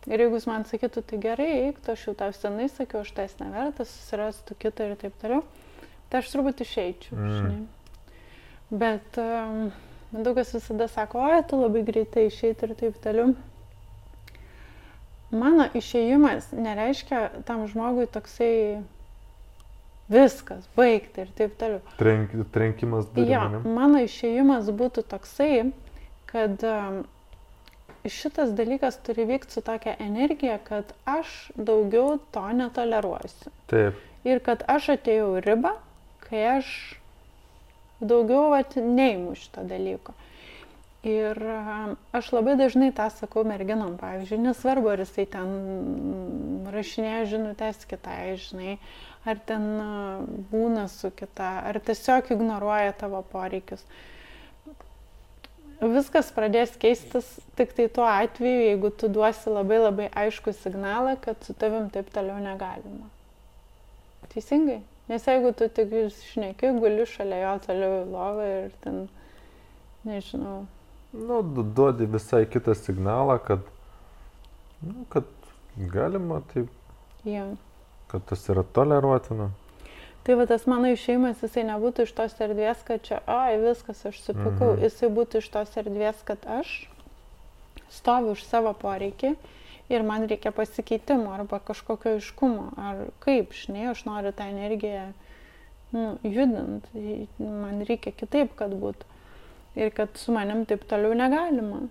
Ir 0.07 0.23
jeigu 0.23 0.37
jis 0.39 0.47
man 0.47 0.63
sakytų, 0.67 1.03
tai 1.05 1.17
gerai, 1.21 1.49
eik, 1.67 1.81
aš 1.91 2.07
jau 2.07 2.13
tau 2.17 2.31
senai 2.35 2.69
sakiau, 2.71 3.03
aš 3.03 3.11
tais 3.17 3.35
nevertas, 3.41 3.91
susirastų 3.91 4.55
kitą 4.61 4.87
ir 4.87 4.95
taip 5.01 5.17
toliau, 5.21 5.43
tai 6.09 6.21
aš 6.21 6.31
turbūt 6.33 6.63
išeičiau, 6.63 7.17
mm. 7.17 7.33
žinai. 7.35 7.59
Bet 8.79 9.19
um, 9.19 9.69
Mindaugas 10.09 10.53
visada 10.55 10.87
sako, 10.89 11.21
oi, 11.21 11.41
tu 11.45 11.59
labai 11.59 11.83
greitai 11.85 12.25
išeiti 12.29 12.65
ir 12.65 12.75
taip 12.77 12.95
toliau. 13.03 13.35
Mano 15.29 15.67
išėjimas 15.77 16.49
nereiškia 16.57 17.43
tam 17.45 17.67
žmogui 17.69 18.07
toksai 18.09 18.81
viskas, 20.09 20.65
baigti 20.77 21.21
ir 21.21 21.29
taip 21.37 21.53
toliau. 21.61 21.83
Trenk, 21.99 22.33
trenkimas 22.55 23.05
daryti. 23.13 23.35
Jo, 23.35 23.61
mano 23.69 24.01
išėjimas 24.01 24.71
būtų 24.73 25.05
toksai, 25.11 25.69
kad 26.31 26.65
um, 26.65 27.03
šitas 28.09 28.55
dalykas 28.57 28.97
turi 29.05 29.27
vykti 29.29 29.59
su 29.59 29.61
tokia 29.65 29.93
energija, 30.01 30.57
kad 30.65 30.93
aš 31.05 31.51
daugiau 31.53 32.17
to 32.33 32.47
netoleruosiu. 32.49 33.53
Taip. 33.69 34.01
Ir 34.25 34.41
kad 34.43 34.65
aš 34.67 34.95
atėjau 34.97 35.35
ribą, 35.45 35.75
kai 36.25 36.41
aš 36.57 36.73
daugiau 38.01 38.49
vat, 38.53 38.75
neimu 38.75 39.35
šito 39.37 39.63
dalyko. 39.67 40.15
Ir 41.07 41.37
aš 42.11 42.33
labai 42.35 42.57
dažnai 42.59 42.89
tą 42.91 43.05
sakau 43.13 43.45
merginom, 43.47 43.95
pavyzdžiui, 44.01 44.41
nesvarbu, 44.43 44.89
ar 44.91 45.03
jisai 45.05 45.23
ten 45.31 45.53
rašinėja 46.73 47.21
žinutės 47.35 47.85
kitai, 47.87 48.35
žinai, 48.41 48.75
ar 49.23 49.39
ten 49.47 49.63
būna 50.51 50.89
su 50.91 51.11
kita, 51.15 51.53
ar 51.71 51.79
tiesiog 51.79 52.33
ignoruoja 52.35 52.97
tavo 52.99 53.23
poreikius. 53.31 53.85
Viskas 55.79 56.33
pradės 56.35 56.75
keistis 56.75 57.27
tik 57.55 57.71
tai 57.77 57.87
tuo 57.87 58.03
atveju, 58.03 58.65
jeigu 58.67 58.91
tu 58.91 59.07
duosi 59.07 59.47
labai 59.47 59.79
labai 59.79 60.09
aišku 60.11 60.51
signalą, 60.51 61.15
kad 61.23 61.39
su 61.47 61.55
tavim 61.55 61.87
taip 61.93 62.11
toliau 62.11 62.35
negalima. 62.43 63.07
Teisingai? 64.33 64.81
Nes 65.09 65.25
jeigu 65.25 65.51
tu 65.57 65.67
tik 65.73 65.93
šneki, 66.13 66.69
guli 66.79 67.05
šalia 67.09 67.39
jo 67.43 67.53
toliau 67.65 67.95
į 68.03 68.09
lovą 68.13 68.49
ir 68.65 68.75
ten, 68.83 68.99
nežinau. 70.05 70.59
Nu, 71.13 71.39
duodi 71.41 72.05
visai 72.05 72.43
kitą 72.45 72.75
signalą, 72.77 73.39
kad, 73.41 73.63
nu, 74.85 75.05
kad 75.09 75.25
galima 75.77 76.43
taip 76.53 76.69
Jo. 77.27 77.55
Kad 78.07 78.23
tas 78.29 78.45
yra 78.49 78.63
toleruotina. 78.63 79.49
Tai 80.23 80.35
va 80.39 80.45
tas 80.47 80.63
mano 80.69 80.87
išėjimas, 80.93 81.41
jisai 81.43 81.65
nebūtų 81.67 82.05
iš 82.05 82.13
tos 82.15 82.35
erdvės, 82.41 82.81
kad 82.87 83.01
čia, 83.03 83.19
ai, 83.27 83.57
viskas, 83.61 84.05
aš 84.05 84.21
supikau, 84.23 84.75
Mhm. 84.75 84.83
jisai 84.85 85.09
būtų 85.09 85.41
iš 85.41 85.49
tos 85.49 85.75
erdvės, 85.77 86.21
kad 86.25 86.45
aš 86.45 86.87
stoviu 87.89 88.31
už 88.37 88.43
savo 88.45 88.73
poreikį 88.73 89.33
ir 89.89 90.05
man 90.05 90.27
reikia 90.29 90.51
pasikeitimo 90.55 91.33
arba 91.33 91.59
kažkokio 91.65 92.17
iškumo, 92.19 92.69
ar 92.77 93.05
kaip, 93.23 93.53
žinai, 93.57 93.89
aš 93.91 94.05
noriu 94.05 94.33
tą 94.35 94.49
energiją 94.51 95.09
nu, 95.91 96.17
judint, 96.23 96.85
man 97.39 97.81
reikia 97.89 98.13
kitaip, 98.13 98.53
kad 98.59 98.73
būtų. 98.77 99.07
Ir 99.79 99.93
kad 99.95 100.17
su 100.17 100.33
manim 100.33 100.65
taip 100.69 100.83
toliau 100.89 101.15
negalima. 101.17 101.87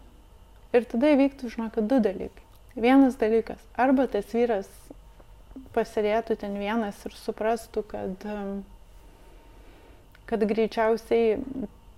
Ir 0.75 0.85
tada 0.87 1.15
įvyktų, 1.15 1.51
žinokit, 1.55 1.87
du 1.91 1.99
dalykai. 2.05 2.45
Vienas 2.79 3.17
dalykas, 3.19 3.63
arba 3.75 4.07
tas 4.11 4.29
vyras 4.35 4.69
pasėdėtų 5.75 6.37
ten 6.39 6.55
vienas 6.61 6.99
ir 7.09 7.15
suprastų, 7.19 7.83
kad, 7.91 8.27
kad 10.31 10.45
greičiausiai 10.53 11.41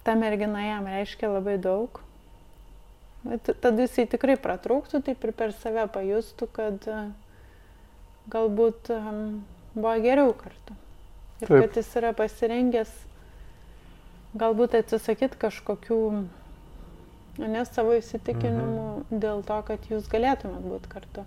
ta 0.07 0.15
mergina 0.17 0.63
jam 0.65 0.89
reiškia 0.89 1.29
labai 1.35 1.59
daug. 1.61 2.01
Bet 3.25 3.51
tada 3.61 3.85
jisai 3.85 4.07
tikrai 4.09 4.39
pratrūktų, 4.41 5.03
taip 5.05 5.25
ir 5.27 5.35
per 5.37 5.53
save 5.53 5.85
pajustų, 5.93 6.49
kad 6.57 6.87
e, 6.89 7.01
galbūt 8.33 8.89
buvo 9.75 9.95
geriau 10.01 10.33
kartu. 10.37 10.77
Ir 11.41 11.49
Taip. 11.49 11.57
kad 11.57 11.77
jis 11.81 11.91
yra 12.01 12.13
pasirengęs 12.17 12.93
galbūt 14.41 14.77
atsisakyti 14.79 15.39
kažkokių 15.41 16.01
ne 17.41 17.63
savo 17.69 17.95
įsitikinimų 17.99 18.89
mhm. 18.89 19.23
dėl 19.23 19.43
to, 19.47 19.61
kad 19.69 19.89
jūs 19.91 20.09
galėtumėt 20.13 20.67
būti 20.67 20.93
kartu. 20.93 21.25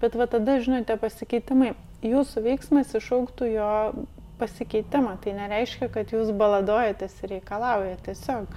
Bet 0.00 0.16
va 0.18 0.26
tada, 0.28 0.58
žinote, 0.60 0.98
pasikeitimai, 1.00 1.72
jūsų 2.04 2.42
veiksmas 2.44 2.92
išauktų 2.98 3.48
jo 3.54 3.70
pasikeitimą. 4.40 5.16
Tai 5.24 5.36
nereiškia, 5.38 5.88
kad 5.92 6.12
jūs 6.12 6.34
baladojatės 6.36 7.16
ir 7.22 7.38
reikalaujate 7.38 8.10
tiesiog. 8.10 8.50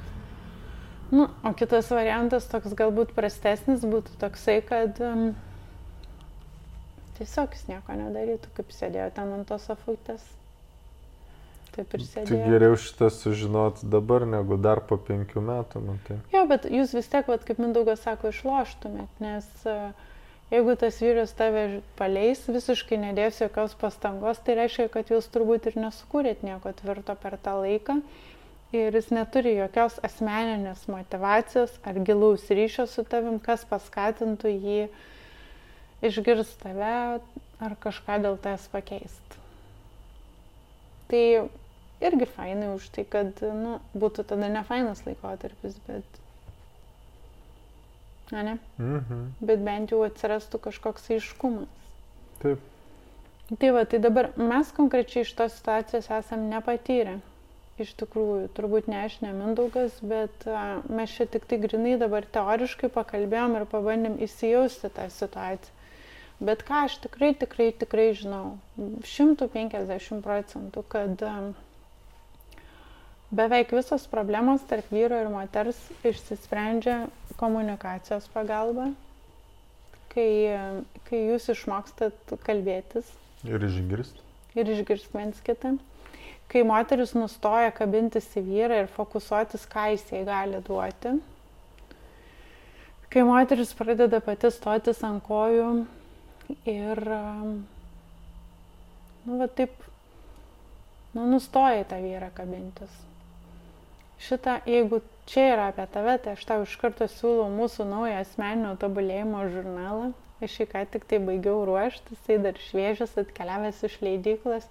Nu, 1.12 1.28
o 1.44 1.54
kitas 1.58 1.90
variantas, 1.90 2.46
toks 2.52 2.76
galbūt 2.78 3.16
prastesnis, 3.18 3.82
būtų 3.82 4.18
toksai, 4.22 4.60
kad 4.66 5.00
um, 5.02 5.32
tiesiog 7.18 7.56
jis 7.56 7.64
nieko 7.72 7.96
nedarytų, 7.98 8.52
kaip 8.60 8.76
sėdėjo 8.76 9.08
ten 9.16 9.32
ant 9.40 9.48
tos 9.50 9.66
afutės. 9.74 10.22
Taip 11.74 11.96
ir 11.98 12.04
Tai 12.04 12.08
sėdėjo. 12.12 12.46
geriau 12.50 12.78
šitą 12.82 13.10
sužinoti 13.14 13.90
dabar, 13.90 14.26
negu 14.30 14.58
dar 14.62 14.82
po 14.90 14.98
penkių 15.02 15.42
metų, 15.50 15.82
matai. 15.86 16.20
Jo, 16.34 16.46
bet 16.50 16.66
jūs 16.70 16.94
vis 16.98 17.10
tiek, 17.12 17.28
vat, 17.30 17.44
kaip 17.46 17.60
Mindaugas 17.62 18.02
sako, 18.06 18.32
išloštumėt, 18.34 19.20
nes 19.22 19.50
e, 19.70 19.76
jeigu 20.54 20.74
tas 20.82 20.98
vyras 21.02 21.34
tave 21.38 21.82
paleis, 22.00 22.42
visiškai 22.50 22.98
nedės 23.02 23.42
jokios 23.44 23.78
pastangos, 23.82 24.42
tai 24.46 24.58
reiškia, 24.64 24.90
kad 24.94 25.14
jūs 25.14 25.30
turbūt 25.34 25.70
ir 25.70 25.78
nesukūrėt 25.88 26.42
nieko 26.46 26.74
tvirto 26.82 27.18
per 27.22 27.38
tą 27.42 27.60
laiką 27.62 28.00
ir 28.72 28.94
jis 28.94 29.10
neturi 29.14 29.56
jokios 29.58 29.98
asmeninės 30.06 30.86
motivacijos 30.92 31.74
ar 31.88 31.98
gilaus 32.06 32.46
ryšio 32.54 32.86
su 32.90 33.04
tavim, 33.04 33.40
kas 33.42 33.66
paskatintų 33.70 34.52
jį 34.54 34.82
išgirsti 36.06 36.62
tave 36.64 36.94
ar 37.60 37.76
kažką 37.84 38.20
dėl 38.24 38.38
tas 38.42 38.68
pakeisti. 38.72 39.42
Tai 41.10 41.24
irgi 42.06 42.28
fainai 42.36 42.74
už 42.76 42.90
tai, 42.94 43.06
kad 43.10 43.42
nu, 43.42 43.80
būtų 43.98 44.28
tada 44.30 44.50
ne 44.52 44.64
fainas 44.68 45.02
laikotarpis, 45.08 45.80
bet... 45.88 46.20
Na, 48.30 48.44
ne? 48.46 48.60
Mhm. 48.78 49.24
Bet 49.42 49.64
bent 49.66 49.90
jau 49.90 50.04
atsirastų 50.06 50.62
kažkoks 50.68 51.10
aiškumas. 51.16 51.72
Taip. 52.44 52.62
Tai 53.50 53.72
va, 53.74 53.82
tai 53.90 53.98
dabar 53.98 54.30
mes 54.38 54.70
konkrečiai 54.78 55.26
iš 55.26 55.34
tos 55.34 55.56
situacijos 55.58 56.12
esam 56.14 56.46
nepatyrę. 56.52 57.18
Iš 57.80 57.94
tikrųjų, 58.02 58.50
turbūt 58.58 58.90
ne 58.92 58.98
aš, 59.06 59.14
ne 59.24 59.30
Mindaugas, 59.32 59.96
bet 60.04 60.44
a, 60.52 60.82
mes 60.92 61.14
čia 61.16 61.28
tik 61.32 61.46
tai 61.48 61.60
grinai 61.64 61.94
dabar 62.02 62.26
teoriškai 62.28 62.90
pakalbėjom 62.92 63.56
ir 63.56 63.66
pabandėm 63.72 64.18
įsijausti 64.26 64.90
tą 64.98 65.06
situaciją. 65.16 65.76
Bet 66.44 66.62
ką 66.68 66.82
aš 66.88 66.98
tikrai, 67.04 67.30
tikrai, 67.40 67.70
tikrai 67.76 68.10
žinau, 68.16 68.58
150 69.08 70.20
procentų, 70.24 70.84
kad 70.92 71.24
a, 71.28 71.34
beveik 73.32 73.72
visos 73.76 74.08
problemos 74.12 74.64
tarp 74.68 74.88
vyro 74.92 75.20
ir 75.24 75.32
moters 75.32 75.80
išsisprendžia 76.08 77.06
komunikacijos 77.40 78.28
pagalba, 78.34 78.90
kai, 80.12 80.30
kai 81.08 81.20
jūs 81.30 81.48
išmokstat 81.54 82.34
kalbėtis 82.44 83.08
Ir 83.48 83.64
išgirsti. 83.64 84.24
ir 84.60 84.72
išgirst 84.76 85.14
viens 85.16 85.40
kitą. 85.46 85.78
Kai 86.50 86.64
moteris 86.66 87.14
nustoja 87.14 87.70
kabintis 87.76 88.26
į 88.40 88.42
vyrą 88.48 88.80
ir 88.84 88.88
fokusuotis, 88.94 89.68
ką 89.70 89.92
jis 89.94 90.08
jai 90.10 90.24
gali 90.26 90.62
duoti. 90.66 91.20
Kai 93.10 93.26
moteris 93.26 93.74
pradeda 93.78 94.20
pati 94.22 94.50
stotis 94.54 95.04
ant 95.06 95.22
kojų 95.26 95.70
ir, 96.70 97.04
um, 97.14 97.54
nu, 99.26 99.38
va 99.42 99.48
taip, 99.60 99.78
nu, 101.14 101.28
nustoja 101.36 101.84
į 101.84 101.88
tą 101.90 102.02
vyrą 102.04 102.32
kabintis. 102.38 102.98
Šitą, 104.20 104.58
jeigu 104.68 105.00
čia 105.30 105.46
yra 105.54 105.70
apie 105.72 105.86
tave, 105.94 106.18
tai 106.22 106.34
aš 106.36 106.44
tau 106.50 106.66
iš 106.66 106.74
karto 106.82 107.06
siūlau 107.08 107.48
mūsų 107.54 107.86
naują 107.88 108.20
asmeninio 108.24 108.74
tobulėjimo 108.82 109.46
žurnalą. 109.54 110.10
Aš 110.44 110.58
jį 110.62 110.70
ką 110.72 110.82
tik 110.94 111.06
tai 111.08 111.20
baigiau 111.24 111.64
ruošti, 111.68 112.16
jisai 112.16 112.38
dar 112.44 112.60
šviežias 112.66 113.18
atkeliavęs 113.20 113.82
iš 113.88 113.98
leidyklos. 114.04 114.68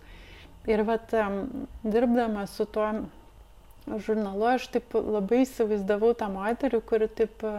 Ir 0.69 0.83
vat, 0.85 1.15
dirbdama 1.85 2.45
su 2.51 2.67
tuo 2.69 2.91
žurnalu, 3.97 4.45
aš 4.53 4.69
taip 4.75 4.93
labai 4.95 5.43
įsivaizdavau 5.47 6.13
tą 6.19 6.29
moterį, 6.33 6.81
kuri 6.85 7.09
taip 7.09 7.45
e, 7.47 7.53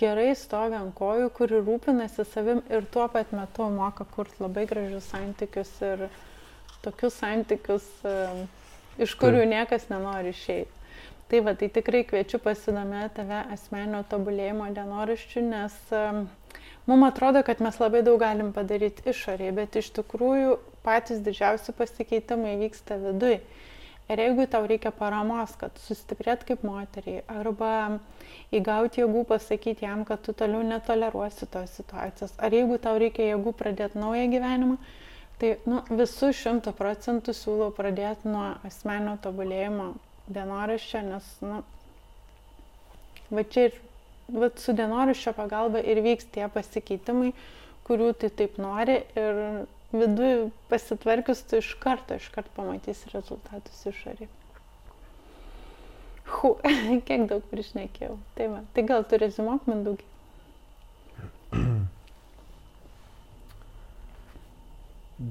gerai 0.00 0.32
stovi 0.38 0.78
ant 0.78 0.94
kojų, 0.98 1.30
kuri 1.36 1.60
rūpinasi 1.62 2.26
savim 2.32 2.64
ir 2.66 2.86
tuo 2.90 3.06
pat 3.12 3.30
metu 3.36 3.68
moka 3.70 4.06
kurti 4.16 4.42
labai 4.42 4.66
gražius 4.70 5.06
santykius 5.12 5.70
ir 5.86 6.08
tokius 6.82 7.20
santykius, 7.22 7.86
e, 8.02 8.46
iš 9.06 9.14
kurių 9.20 9.46
niekas 9.54 9.86
nenori 9.92 10.34
išeiti. 10.34 10.80
Tai 11.30 11.40
va, 11.46 11.54
tai 11.56 11.70
tikrai 11.72 12.02
kviečiu 12.04 12.42
pasidomėti 12.44 13.22
tave 13.22 13.38
asmenio 13.54 14.02
tobulėjimo 14.10 14.66
dienoraščių, 14.76 15.44
nes 15.46 15.78
um, 15.96 16.26
mums 16.90 17.06
atrodo, 17.06 17.40
kad 17.46 17.62
mes 17.64 17.78
labai 17.80 18.02
daug 18.04 18.18
galim 18.20 18.50
padaryti 18.52 19.06
išorėje, 19.14 19.54
bet 19.56 19.78
iš 19.80 19.88
tikrųjų 19.96 20.58
patys 20.84 21.22
didžiausi 21.24 21.74
pasikeitimai 21.78 22.56
vyksta 22.60 22.98
viduje. 23.02 23.40
Ir 24.10 24.18
jeigu 24.18 24.44
tau 24.50 24.66
reikia 24.66 24.90
paramos, 24.92 25.54
kad 25.56 25.76
sustiprėt 25.80 26.42
kaip 26.44 26.64
moteriai, 26.66 27.22
arba 27.30 28.00
įgauti 28.52 29.00
jėgų 29.00 29.22
pasakyti 29.30 29.86
jam, 29.86 30.02
kad 30.04 30.20
tu 30.26 30.34
toliau 30.36 30.64
netoleruosi 30.66 31.46
tos 31.52 31.76
situacijos, 31.78 32.34
ar 32.42 32.52
jeigu 32.52 32.80
tau 32.82 32.98
reikia 33.00 33.30
jėgų 33.30 33.54
pradėti 33.56 34.02
naują 34.02 34.26
gyvenimą, 34.34 34.76
tai 35.40 35.54
nu, 35.70 35.80
visų 36.02 36.32
šimtų 36.36 36.74
procentų 36.78 37.34
siūlau 37.38 37.70
pradėti 37.74 38.28
nuo 38.28 38.50
asmenio 38.68 39.14
tobulėjimo 39.22 39.92
dienoraščio, 40.34 41.04
nes, 41.06 41.30
nu, 41.46 41.62
va 43.32 43.46
čia 43.54 43.68
ir 43.70 43.78
va, 44.34 44.50
su 44.58 44.74
dienoraščio 44.76 45.32
pagalba 45.38 45.80
ir 45.80 46.02
vyks 46.04 46.28
tie 46.34 46.50
pasikeitimai, 46.52 47.32
kurių 47.86 48.12
tai 48.18 48.34
taip 48.42 48.58
nori 48.62 49.00
ir 49.18 49.40
viduje 49.92 50.50
pasitvarkius 50.68 51.42
tu 51.48 51.56
iš 51.60 51.74
karto, 51.80 52.14
iš 52.16 52.28
karto 52.34 52.50
pamatysi 52.56 53.10
rezultatus 53.12 53.86
išorį. 53.92 54.28
Hu, 56.32 56.56
kiek 57.06 57.26
daug 57.30 57.42
priešnekėjau. 57.50 58.16
Tai, 58.36 58.46
va, 58.54 58.60
tai 58.72 58.82
gal 58.88 59.02
tu 59.08 59.14
rezumok 59.20 59.60
man 59.68 59.80
daug. 59.86 59.98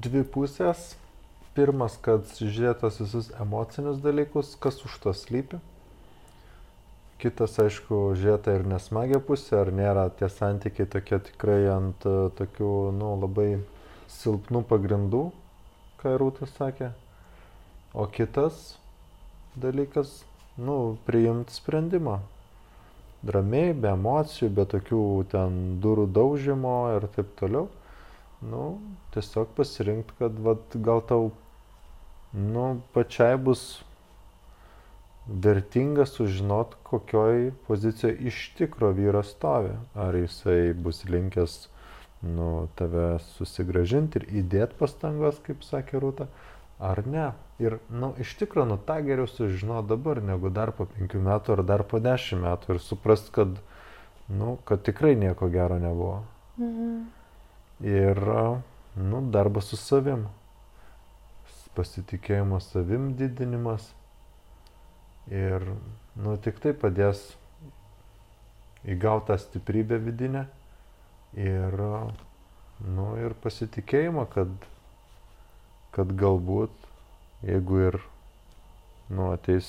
Dvi 0.06 0.22
pusės. 0.34 0.80
Pirmas, 1.52 1.98
kad 2.00 2.24
žiūrėtas 2.40 2.96
visus 3.02 3.26
emocinius 3.42 3.98
dalykus, 4.00 4.56
kas 4.56 4.80
už 4.86 4.92
to 5.02 5.12
slypi. 5.12 5.58
Kitas, 7.20 7.58
aišku, 7.60 8.16
žiūrėta 8.16 8.54
ir 8.56 8.64
nesmagė 8.66 9.20
pusė, 9.22 9.60
ar 9.60 9.68
nėra 9.76 10.06
tie 10.16 10.28
santykiai 10.32 10.88
tokie 10.90 11.18
tikrai 11.28 11.68
ant 11.70 12.00
tokių, 12.38 12.70
nu, 12.96 13.12
labai 13.20 13.60
silpnų 14.18 14.62
pagrindų, 14.68 15.22
ką 16.02 16.16
Rūtas 16.20 16.52
sakė. 16.58 16.92
O 17.92 18.06
kitas 18.08 18.76
dalykas, 19.56 20.22
nu, 20.56 20.96
priimti 21.06 21.54
sprendimą. 21.54 22.20
Ramiai, 23.22 23.74
be 23.78 23.92
emocijų, 23.92 24.48
be 24.56 24.64
tokių 24.66 25.02
ten 25.30 25.58
durų 25.84 26.08
daužimo 26.10 26.74
ir 26.96 27.06
taip 27.14 27.30
toliau. 27.38 27.68
Nu, 28.42 28.80
tiesiog 29.14 29.52
pasirinkti, 29.54 30.16
kad 30.18 30.40
vat, 30.42 30.74
gal 30.74 31.04
tau, 31.06 31.30
nu, 32.34 32.80
pačiai 32.96 33.36
bus 33.38 33.82
vertinga 35.26 36.06
sužinot, 36.10 36.74
kokioj 36.82 37.52
pozicijoje 37.68 38.16
iš 38.32 38.40
tikro 38.58 38.90
vyras 38.96 39.30
stovi. 39.36 39.76
Ar 39.94 40.16
jisai 40.18 40.72
bus 40.74 41.04
linkęs 41.06 41.68
nu, 42.22 42.68
tave 42.78 43.18
susigražinti 43.34 44.20
ir 44.20 44.26
įdėti 44.42 44.78
pastangos, 44.78 45.40
kaip 45.42 45.64
sakė 45.66 46.00
Rūta, 46.02 46.28
ar 46.78 47.02
ne. 47.06 47.32
Ir, 47.62 47.78
nu, 47.90 48.12
iš 48.22 48.34
tikrųjų, 48.40 48.68
nu, 48.72 48.76
tą 48.78 49.00
geriau 49.06 49.26
sužinoti 49.30 49.90
dabar, 49.90 50.22
negu 50.22 50.50
dar 50.54 50.72
po 50.74 50.86
penkių 50.90 51.22
metų 51.22 51.56
ar 51.56 51.64
dar 51.66 51.84
po 51.86 51.98
dešimt 52.02 52.42
metų 52.46 52.76
ir 52.76 52.82
suprast, 52.82 53.32
kad, 53.34 53.58
nu, 54.30 54.56
kad 54.66 54.84
tikrai 54.86 55.16
nieko 55.18 55.50
gero 55.50 55.78
nebuvo. 55.82 56.22
Mhm. 56.58 57.02
Ir, 57.82 58.22
nu, 58.94 59.24
darbas 59.34 59.72
su 59.72 59.80
savim. 59.80 60.28
Pasitikėjimo 61.72 62.58
savim 62.60 63.14
didinimas. 63.16 63.86
Ir, 65.32 65.64
nu, 66.18 66.34
tik 66.42 66.58
tai 66.62 66.74
padės 66.76 67.22
įgauti 68.84 69.30
tą 69.30 69.38
stiprybę 69.40 69.98
vidinę 70.02 70.46
ir, 71.38 71.82
nu, 72.96 73.06
ir 73.20 73.36
pasitikėjimą, 73.44 74.26
kad, 74.32 74.52
kad 75.96 76.12
galbūt, 76.18 76.74
jeigu 77.46 77.80
ir 77.88 78.00
nu, 79.12 79.30
ateis 79.32 79.68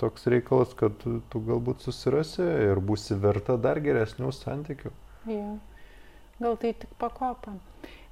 toks 0.00 0.28
reikalas, 0.32 0.72
kad 0.78 0.96
tu 1.00 1.42
galbūt 1.48 1.84
susirasi 1.84 2.44
ir 2.70 2.80
būsi 2.80 3.18
verta 3.20 3.58
dar 3.60 3.80
geresnių 3.84 4.32
santykių. 4.34 4.92
Ja. 5.28 5.56
Gal 6.40 6.56
tai 6.56 6.72
tik 6.72 6.92
pakopa 7.00 7.58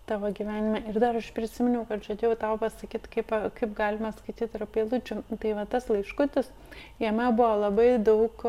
tavo 0.08 0.30
gyvenime. 0.32 0.82
Ir 0.88 0.98
dar 1.00 1.16
aš 1.20 1.30
prisiminiau, 1.36 1.84
kad 1.88 2.04
žadėjau 2.04 2.36
tau 2.40 2.58
pasakyti, 2.60 3.10
kaip, 3.12 3.32
kaip 3.56 3.74
galima 3.76 4.12
skaityti 4.16 4.56
ir 4.56 4.64
apie 4.64 4.84
lūčių. 4.88 5.20
Tai 5.40 5.54
va 5.58 5.64
tas 5.68 5.88
laiškutis, 5.92 6.48
jame 7.02 7.28
buvo 7.36 7.54
labai 7.66 7.90
daug 8.00 8.44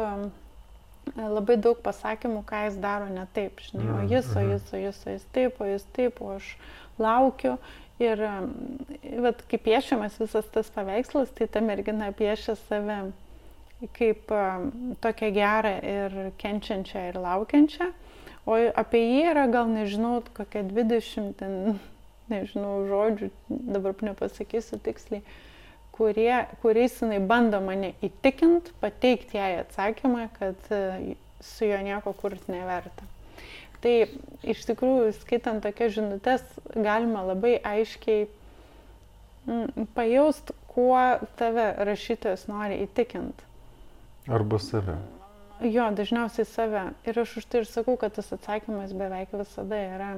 labai 1.18 1.58
daug 1.62 1.80
pasakymų, 1.84 2.44
ką 2.48 2.64
jis 2.68 2.80
daro 2.82 3.10
ne 3.12 3.26
taip, 3.36 3.62
žinai, 3.66 3.88
o 3.94 4.02
jis, 4.10 4.30
o 4.36 4.42
mhm. 4.42 4.52
jis, 4.54 4.74
o 4.74 4.82
jis, 4.82 5.04
o 5.06 5.16
jis 5.16 5.28
taip, 5.36 5.62
o 5.62 5.70
jis 5.70 5.86
taip, 5.96 6.22
o 6.22 6.36
aš 6.38 6.50
laukiu. 7.02 7.58
Ir 8.00 8.22
vat, 9.20 9.42
kai 9.52 9.60
piešiamas 9.60 10.16
visas 10.22 10.48
tas 10.54 10.70
paveikslas, 10.72 11.34
tai 11.36 11.50
ta 11.52 11.60
mergina 11.60 12.14
piešia 12.16 12.56
save 12.62 13.02
kaip 13.96 14.32
tokią 15.04 15.32
gerą 15.36 15.74
ir 15.84 16.16
kenčiančią 16.40 17.10
ir 17.10 17.20
laukiančią. 17.20 17.90
O 18.48 18.56
apie 18.80 19.02
jį 19.04 19.26
yra 19.34 19.46
gal 19.52 19.68
nežinau, 19.72 20.22
kokia 20.36 20.64
20, 20.68 21.36
ten, 21.40 21.80
nežinau, 22.32 22.86
žodžių, 22.88 23.30
dabar 23.50 24.00
nepasakysiu 24.04 24.80
tiksliai 24.84 25.24
kurie, 26.00 26.46
kuriais 26.62 26.96
jinai 27.02 27.20
bando 27.20 27.60
mane 27.60 27.92
įtikint, 28.06 28.72
pateikti 28.80 29.36
jai 29.36 29.58
atsakymą, 29.60 30.30
kad 30.38 30.70
e, 30.72 31.16
su 31.44 31.68
juo 31.68 31.80
nieko 31.84 32.14
kurti 32.16 32.54
neverta. 32.54 33.08
Tai 33.84 33.94
iš 34.48 34.64
tikrųjų, 34.70 35.12
skaitant 35.20 35.64
tokias 35.64 35.98
žinutės, 35.98 36.46
galima 36.72 37.26
labai 37.28 37.58
aiškiai 37.68 38.30
mm, 39.48 39.90
pajaust, 39.96 40.54
kuo 40.72 41.04
tave 41.40 41.68
rašytojas 41.88 42.48
nori 42.48 42.80
įtikint. 42.86 43.44
Arba 44.32 44.60
save. 44.64 44.96
Jo, 45.68 45.90
dažniausiai 45.96 46.48
save. 46.48 46.88
Ir 47.08 47.24
aš 47.26 47.40
už 47.42 47.52
tai 47.52 47.64
ir 47.66 47.68
sakau, 47.68 48.00
kad 48.00 48.16
tas 48.16 48.32
atsakymas 48.36 48.96
beveik 48.96 49.36
visada 49.36 49.84
yra. 49.98 50.12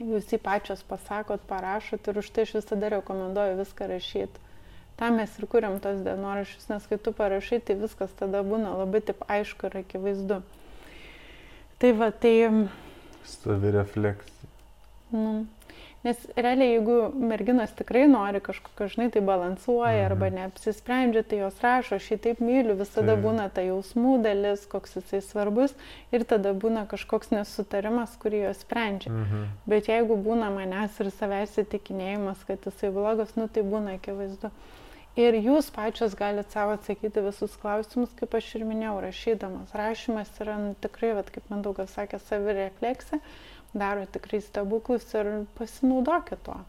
Jūs 0.00 0.32
jį 0.32 0.40
pačios 0.40 0.84
pasakot, 0.88 1.44
parašot 1.48 2.08
ir 2.08 2.20
už 2.20 2.28
tai 2.32 2.48
aš 2.48 2.60
visada 2.62 2.94
rekomenduoju 2.96 3.58
viską 3.60 3.92
rašyti 3.92 4.47
tam 4.98 5.20
mes 5.20 5.34
ir 5.38 5.46
kuriam 5.50 5.78
tos 5.82 6.00
dienoraščius, 6.02 6.68
nes 6.72 6.86
kai 6.90 6.98
tu 6.98 7.12
parašai, 7.14 7.60
tai 7.62 7.78
viskas 7.78 8.14
tada 8.18 8.42
būna 8.46 8.74
labai 8.80 9.02
taip 9.10 9.22
aišku 9.30 9.70
ir 9.70 9.80
akivaizdu. 9.84 10.42
Tai 11.78 11.92
va, 12.00 12.10
tai... 12.10 12.34
Savirefleksija. 13.28 14.50
Nu, 15.14 15.46
nes 16.04 16.24
realiai, 16.36 16.72
jeigu 16.74 16.96
merginos 17.14 17.70
tikrai 17.78 18.08
nori 18.10 18.40
kažkokio, 18.44 18.88
žinai, 18.92 19.06
tai 19.14 19.22
balansuoja 19.24 19.92
mhm. 19.92 20.06
arba 20.08 20.30
neapsisprendžia, 20.34 21.22
tai 21.30 21.38
jos 21.44 21.60
rašo, 21.64 22.00
aš 22.00 22.08
jį 22.12 22.18
taip 22.26 22.42
myliu, 22.44 22.74
visada 22.80 23.14
tai. 23.14 23.22
būna 23.22 23.46
ta 23.54 23.64
jausmų 23.64 24.16
dalis, 24.26 24.66
koks 24.70 24.98
jisai 24.98 25.22
svarbus 25.24 25.76
ir 26.10 26.26
tada 26.28 26.56
būna 26.64 26.88
kažkoks 26.90 27.30
nesutarimas, 27.36 28.18
kurį 28.18 28.42
jos 28.48 28.64
sprendžia. 28.66 29.14
Mhm. 29.14 29.46
Bet 29.70 29.92
jeigu 29.92 30.18
būna 30.26 30.50
manęs 30.54 30.98
ir 30.98 31.12
savęs 31.14 31.56
įtikinėjimas, 31.64 32.42
kad 32.50 32.66
jisai 32.66 32.92
blogas, 32.98 33.38
nu 33.38 33.46
tai 33.46 33.62
būna 33.62 33.96
akivaizdu. 34.00 34.50
Ir 35.18 35.34
jūs 35.34 35.72
pačios 35.74 36.12
galite 36.14 36.52
savo 36.54 36.76
atsakyti 36.76 37.24
visus 37.24 37.56
klausimus, 37.58 38.12
kaip 38.18 38.36
aš 38.38 38.52
ir 38.54 38.62
minėjau, 38.68 39.00
rašydamas. 39.02 39.72
Rašymas 39.74 40.28
yra 40.44 40.54
nu, 40.62 40.76
tikrai, 40.84 41.10
vat, 41.18 41.32
kaip 41.34 41.48
man 41.50 41.64
daugas 41.64 41.90
sakė, 41.96 42.20
savirefleksija, 42.28 43.18
daro 43.74 44.04
tikrai 44.14 44.38
stebuklus 44.46 45.08
ir 45.18 45.32
pasinaudokit 45.58 46.44
tuo. 46.46 46.60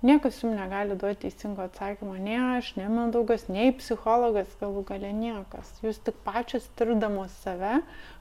Niekas 0.00 0.38
jums 0.40 0.54
negali 0.56 0.94
duoti 0.94 1.26
teisingo 1.26 1.66
atsakymo, 1.66 2.14
nei 2.22 2.38
aš, 2.38 2.70
nei 2.78 2.86
man 2.94 3.12
daugas, 3.12 3.44
nei 3.50 3.74
psichologas, 3.76 4.56
galų 4.60 4.86
galę 4.88 5.10
niekas. 5.12 5.74
Jūs 5.82 5.98
tik 6.06 6.22
pačios 6.24 6.70
tirdamos 6.78 7.34
save 7.42 7.80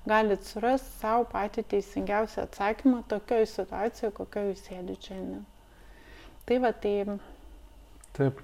galite 0.10 0.50
surasti 0.50 0.98
savo 1.04 1.30
patį 1.32 1.64
teisingiausią 1.76 2.48
atsakymą 2.50 3.06
tokioje 3.14 3.48
situacijoje, 3.54 4.16
kokioje 4.20 4.52
jūs 4.52 4.68
sėdite 4.68 5.12
šiandien. 5.12 5.48
Tai 6.50 6.62
va, 6.66 6.76
tai. 6.84 6.96
Taip. 8.18 8.44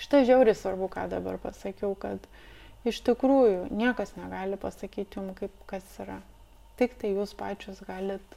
Štai 0.00 0.24
žiauriai 0.28 0.56
svarbu, 0.56 0.88
ką 0.88 1.06
dabar 1.12 1.36
pasakiau, 1.42 1.92
kad 2.00 2.24
iš 2.88 3.02
tikrųjų 3.04 3.68
niekas 3.68 4.14
negali 4.16 4.56
pasakyti 4.60 5.20
jums, 5.20 5.36
kaip 5.40 5.64
kas 5.68 5.84
yra. 6.00 6.20
Tik 6.80 6.96
tai 7.00 7.12
jūs 7.12 7.34
pačios 7.36 7.82
galit 7.84 8.36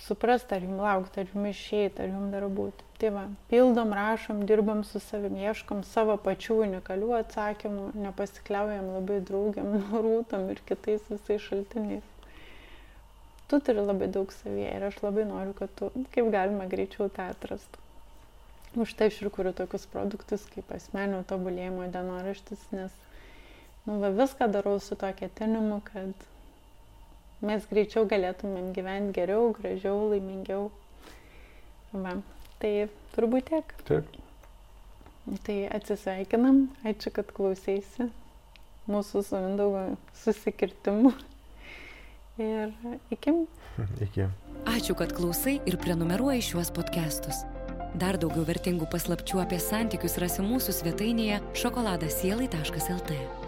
suprasti, 0.00 0.54
ar 0.56 0.64
jums 0.64 0.80
laukti, 0.80 1.20
ar 1.20 1.30
jums 1.34 1.50
išeiti, 1.52 2.02
ar 2.02 2.12
jums 2.12 2.32
dar 2.32 2.48
būti. 2.58 2.88
Tai 3.00 3.12
va, 3.12 3.24
pildom, 3.50 3.92
rašom, 3.96 4.42
dirbam 4.48 4.82
su 4.88 5.00
savim, 5.04 5.36
ieškom 5.44 5.82
savo 5.84 6.16
pačių 6.24 6.60
unikalių 6.66 7.12
atsakymų, 7.20 7.90
nepasikliaujam 8.06 8.92
labai 8.96 9.20
draugiam, 9.28 9.74
rūtam 10.06 10.48
ir 10.52 10.62
kitais 10.68 11.04
visais 11.12 11.44
šaltiniais. 11.48 12.12
Tu 13.46 13.60
turi 13.62 13.82
labai 13.84 14.08
daug 14.10 14.32
savyje 14.34 14.72
ir 14.74 14.88
aš 14.88 15.02
labai 15.04 15.26
noriu, 15.28 15.52
kad 15.58 15.72
tu 15.78 15.92
kaip 16.14 16.32
galima 16.34 16.66
greičiau 16.70 17.12
tą 17.12 17.28
atrastum. 17.30 17.85
Už 18.76 18.92
tai 18.92 19.08
aš 19.08 19.22
ir 19.22 19.30
kuriu 19.32 19.54
tokius 19.56 19.86
produktus 19.88 20.44
kaip 20.52 20.68
asmenio 20.76 21.22
tobulėjimo 21.28 21.86
dienoraštis, 21.94 22.66
nes 22.76 22.92
nu, 23.86 23.96
va, 24.02 24.10
viską 24.12 24.50
darau 24.52 24.76
su 24.84 24.98
to 25.00 25.08
ketinimu, 25.16 25.80
kad 25.86 26.26
mes 27.40 27.64
greičiau 27.70 28.04
galėtumėm 28.10 28.74
gyventi 28.76 29.16
geriau, 29.16 29.48
gražiau, 29.56 30.10
laimingiau. 30.12 30.68
Va, 31.96 32.18
tai 32.60 32.74
turbūt 33.16 33.48
tiek. 33.48 33.74
Taip. 33.88 34.20
Tai 35.46 35.56
atsisveikinam, 35.74 36.66
ačiū, 36.86 37.10
kad 37.16 37.32
klausėsi 37.34 38.10
mūsų 38.90 39.24
su 39.26 39.40
Mindaugo 39.42 39.86
susikirtimu. 40.22 41.16
Ir 42.36 42.74
iki. 43.10 43.32
Iki. 44.04 44.28
Ačiū, 44.68 44.96
kad 44.98 45.16
klausai 45.16 45.58
ir 45.64 45.80
prenumeruoji 45.80 46.50
šiuos 46.52 46.74
podcastus. 46.76 47.46
Dar 47.96 48.18
daugiau 48.20 48.44
vertingų 48.44 48.90
paslapčių 48.92 49.40
apie 49.46 49.60
santykius 49.62 50.18
rasi 50.20 50.44
mūsų 50.44 50.76
svetainėje 50.82 51.40
šokoladasielai.lt. 51.62 53.45